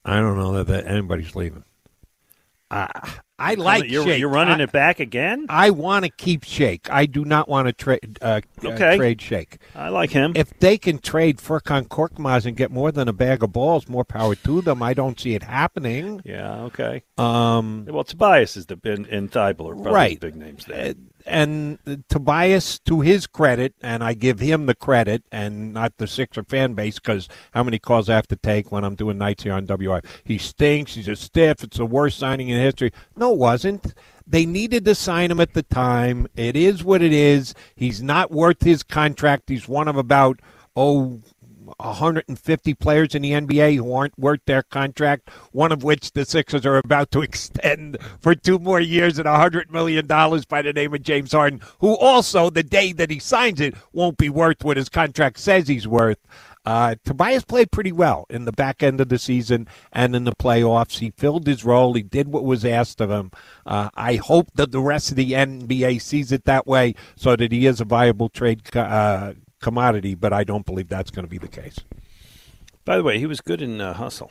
I 0.04 0.16
don't 0.16 0.36
know 0.36 0.52
that, 0.52 0.66
that 0.66 0.86
anybody's 0.86 1.34
leaving. 1.34 1.64
I 2.70 2.88
I 3.42 3.54
like 3.54 3.90
you're, 3.90 4.04
Shake. 4.04 4.20
you're 4.20 4.28
running 4.28 4.60
I, 4.60 4.64
it 4.64 4.72
back 4.72 5.00
again. 5.00 5.46
I 5.48 5.70
want 5.70 6.04
to 6.04 6.10
keep 6.10 6.44
Shake. 6.44 6.88
I 6.90 7.06
do 7.06 7.24
not 7.24 7.48
want 7.48 7.66
to 7.66 7.72
trade 7.72 8.18
uh, 8.22 8.40
Okay. 8.64 8.94
uh, 8.94 8.96
trade 8.96 9.20
Shake. 9.20 9.58
I 9.74 9.88
like 9.88 10.10
him. 10.10 10.32
If 10.36 10.58
they 10.60 10.78
can 10.78 10.98
trade 10.98 11.38
Furkan 11.38 11.88
Korkmaz 11.88 12.46
and 12.46 12.56
get 12.56 12.70
more 12.70 12.92
than 12.92 13.08
a 13.08 13.12
bag 13.12 13.42
of 13.42 13.52
balls, 13.52 13.88
more 13.88 14.04
power 14.04 14.34
to 14.36 14.60
them. 14.62 14.82
I 14.82 14.94
don't 14.94 15.18
see 15.18 15.34
it 15.34 15.42
happening. 15.42 16.20
yeah. 16.24 16.62
Okay. 16.62 17.02
Um, 17.18 17.84
Well, 17.88 18.04
Tobias 18.04 18.56
is 18.56 18.66
the 18.66 18.78
and, 18.84 19.06
and 19.08 19.30
Thybulle 19.30 19.70
are 19.72 19.74
probably 19.74 19.92
Right. 19.92 20.20
the 20.20 20.26
big 20.28 20.36
names 20.36 20.64
there. 20.66 20.94
And 21.26 22.04
Tobias, 22.08 22.78
to 22.80 23.00
his 23.00 23.26
credit, 23.26 23.74
and 23.80 24.02
I 24.02 24.14
give 24.14 24.40
him 24.40 24.66
the 24.66 24.74
credit, 24.74 25.24
and 25.30 25.72
not 25.72 25.96
the 25.98 26.06
Sixer 26.06 26.44
fan 26.44 26.74
base, 26.74 26.98
because 26.98 27.28
how 27.52 27.62
many 27.62 27.78
calls 27.78 28.08
I 28.08 28.16
have 28.16 28.28
to 28.28 28.36
take 28.36 28.72
when 28.72 28.84
I'm 28.84 28.94
doing 28.94 29.18
nights 29.18 29.42
here 29.42 29.52
on 29.52 29.66
WIP? 29.66 30.06
He 30.24 30.38
stinks. 30.38 30.94
He's 30.94 31.08
a 31.08 31.16
stiff. 31.16 31.62
It's 31.62 31.78
the 31.78 31.86
worst 31.86 32.18
signing 32.18 32.48
in 32.48 32.60
history. 32.60 32.92
No, 33.16 33.32
it 33.32 33.38
wasn't. 33.38 33.94
They 34.26 34.46
needed 34.46 34.84
to 34.84 34.94
sign 34.94 35.30
him 35.30 35.40
at 35.40 35.54
the 35.54 35.62
time. 35.62 36.26
It 36.36 36.56
is 36.56 36.84
what 36.84 37.02
it 37.02 37.12
is. 37.12 37.54
He's 37.74 38.02
not 38.02 38.30
worth 38.30 38.62
his 38.62 38.82
contract. 38.82 39.48
He's 39.48 39.68
one 39.68 39.88
of 39.88 39.96
about 39.96 40.40
oh 40.76 41.20
150 41.78 42.74
players 42.74 43.14
in 43.14 43.22
the 43.22 43.32
NBA 43.32 43.76
who 43.76 43.92
aren't 43.92 44.18
worth 44.18 44.40
their 44.46 44.62
contract, 44.62 45.30
one 45.52 45.72
of 45.72 45.82
which 45.82 46.12
the 46.12 46.24
Sixers 46.24 46.66
are 46.66 46.78
about 46.78 47.10
to 47.12 47.22
extend 47.22 47.98
for 48.20 48.34
two 48.34 48.58
more 48.58 48.80
years 48.80 49.18
at 49.18 49.26
$100 49.26 49.70
million 49.70 50.06
by 50.06 50.62
the 50.62 50.72
name 50.72 50.94
of 50.94 51.02
James 51.02 51.32
Harden, 51.32 51.60
who 51.80 51.96
also, 51.96 52.50
the 52.50 52.62
day 52.62 52.92
that 52.92 53.10
he 53.10 53.18
signs 53.18 53.60
it, 53.60 53.74
won't 53.92 54.18
be 54.18 54.28
worth 54.28 54.64
what 54.64 54.76
his 54.76 54.88
contract 54.88 55.38
says 55.38 55.68
he's 55.68 55.88
worth. 55.88 56.18
Uh, 56.64 56.94
Tobias 57.04 57.44
played 57.44 57.72
pretty 57.72 57.90
well 57.90 58.24
in 58.30 58.44
the 58.44 58.52
back 58.52 58.82
end 58.82 59.00
of 59.00 59.08
the 59.08 59.18
season 59.18 59.66
and 59.92 60.14
in 60.14 60.24
the 60.24 60.34
playoffs. 60.34 60.98
He 60.98 61.10
filled 61.10 61.46
his 61.46 61.64
role. 61.64 61.94
He 61.94 62.02
did 62.02 62.28
what 62.28 62.44
was 62.44 62.64
asked 62.64 63.00
of 63.00 63.10
him. 63.10 63.32
Uh, 63.66 63.90
I 63.94 64.16
hope 64.16 64.48
that 64.54 64.70
the 64.70 64.80
rest 64.80 65.10
of 65.10 65.16
the 65.16 65.32
NBA 65.32 66.00
sees 66.00 66.30
it 66.30 66.44
that 66.44 66.66
way 66.66 66.94
so 67.16 67.34
that 67.34 67.50
he 67.50 67.66
is 67.66 67.80
a 67.80 67.84
viable 67.84 68.28
trade 68.28 68.62
uh, 68.76 69.32
commodity, 69.62 70.14
but 70.14 70.32
I 70.34 70.44
don't 70.44 70.66
believe 70.66 70.88
that's 70.88 71.10
going 71.10 71.24
to 71.24 71.30
be 71.30 71.38
the 71.38 71.48
case. 71.48 71.78
By 72.84 72.98
the 72.98 73.02
way, 73.02 73.18
he 73.18 73.24
was 73.26 73.40
good 73.40 73.62
in 73.62 73.80
uh, 73.80 73.94
Hustle. 73.94 74.30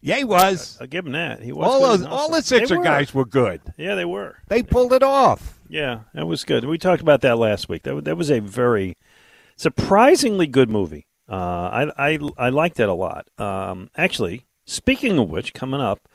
Yeah, 0.00 0.16
he 0.16 0.24
was. 0.24 0.78
I'll 0.80 0.86
give 0.86 1.06
him 1.06 1.12
that. 1.12 1.42
He 1.42 1.52
was 1.52 1.66
All 1.66 1.80
those, 1.80 2.04
all 2.04 2.30
the 2.30 2.40
Sixer 2.42 2.78
were. 2.78 2.84
guys 2.84 3.12
were 3.12 3.24
good. 3.24 3.60
Yeah, 3.76 3.94
they 3.94 4.04
were. 4.04 4.36
They 4.48 4.62
pulled 4.62 4.92
it 4.92 5.02
off. 5.02 5.58
Yeah, 5.68 6.00
that 6.14 6.26
was 6.26 6.44
good. 6.44 6.64
We 6.64 6.78
talked 6.78 7.02
about 7.02 7.20
that 7.22 7.36
last 7.36 7.68
week. 7.68 7.82
That 7.82 8.04
that 8.04 8.16
was 8.16 8.30
a 8.30 8.40
very 8.40 8.96
surprisingly 9.56 10.46
good 10.46 10.70
movie. 10.70 11.06
Uh, 11.28 11.90
I 11.96 12.12
I 12.14 12.18
I 12.38 12.48
liked 12.48 12.76
that 12.76 12.88
a 12.88 12.94
lot. 12.94 13.26
Um, 13.38 13.90
actually, 13.96 14.46
speaking 14.64 15.18
of 15.18 15.28
which, 15.28 15.52
coming 15.52 15.80
up 15.80 16.08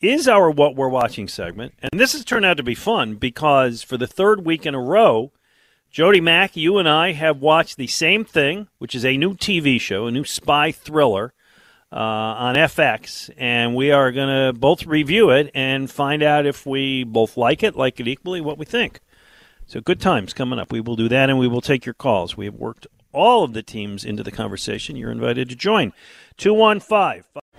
is 0.00 0.26
our 0.28 0.50
what 0.50 0.74
we're 0.76 0.88
watching 0.88 1.28
segment, 1.28 1.74
and 1.82 2.00
this 2.00 2.12
has 2.12 2.24
turned 2.24 2.44
out 2.46 2.56
to 2.56 2.62
be 2.62 2.74
fun 2.74 3.16
because 3.16 3.82
for 3.82 3.96
the 3.98 4.06
third 4.06 4.46
week 4.46 4.64
in 4.64 4.74
a 4.74 4.80
row, 4.80 5.32
Jody 5.94 6.20
Mack, 6.20 6.56
you 6.56 6.78
and 6.78 6.88
I 6.88 7.12
have 7.12 7.40
watched 7.40 7.76
the 7.76 7.86
same 7.86 8.24
thing, 8.24 8.66
which 8.78 8.96
is 8.96 9.04
a 9.04 9.16
new 9.16 9.34
TV 9.34 9.80
show, 9.80 10.08
a 10.08 10.10
new 10.10 10.24
spy 10.24 10.72
thriller 10.72 11.32
uh, 11.92 11.94
on 11.94 12.56
FX, 12.56 13.30
and 13.36 13.76
we 13.76 13.92
are 13.92 14.10
going 14.10 14.26
to 14.26 14.58
both 14.58 14.86
review 14.86 15.30
it 15.30 15.52
and 15.54 15.88
find 15.88 16.20
out 16.20 16.46
if 16.46 16.66
we 16.66 17.04
both 17.04 17.36
like 17.36 17.62
it, 17.62 17.76
like 17.76 18.00
it 18.00 18.08
equally, 18.08 18.40
what 18.40 18.58
we 18.58 18.64
think. 18.64 18.98
So 19.68 19.80
good 19.80 20.00
times 20.00 20.34
coming 20.34 20.58
up. 20.58 20.72
We 20.72 20.80
will 20.80 20.96
do 20.96 21.08
that, 21.10 21.30
and 21.30 21.38
we 21.38 21.46
will 21.46 21.60
take 21.60 21.86
your 21.86 21.94
calls. 21.94 22.36
We 22.36 22.46
have 22.46 22.56
worked 22.56 22.88
all 23.12 23.44
of 23.44 23.52
the 23.52 23.62
teams 23.62 24.04
into 24.04 24.24
the 24.24 24.32
conversation. 24.32 24.96
You're 24.96 25.12
invited 25.12 25.48
to 25.50 25.54
join. 25.54 25.92
215 26.38 27.22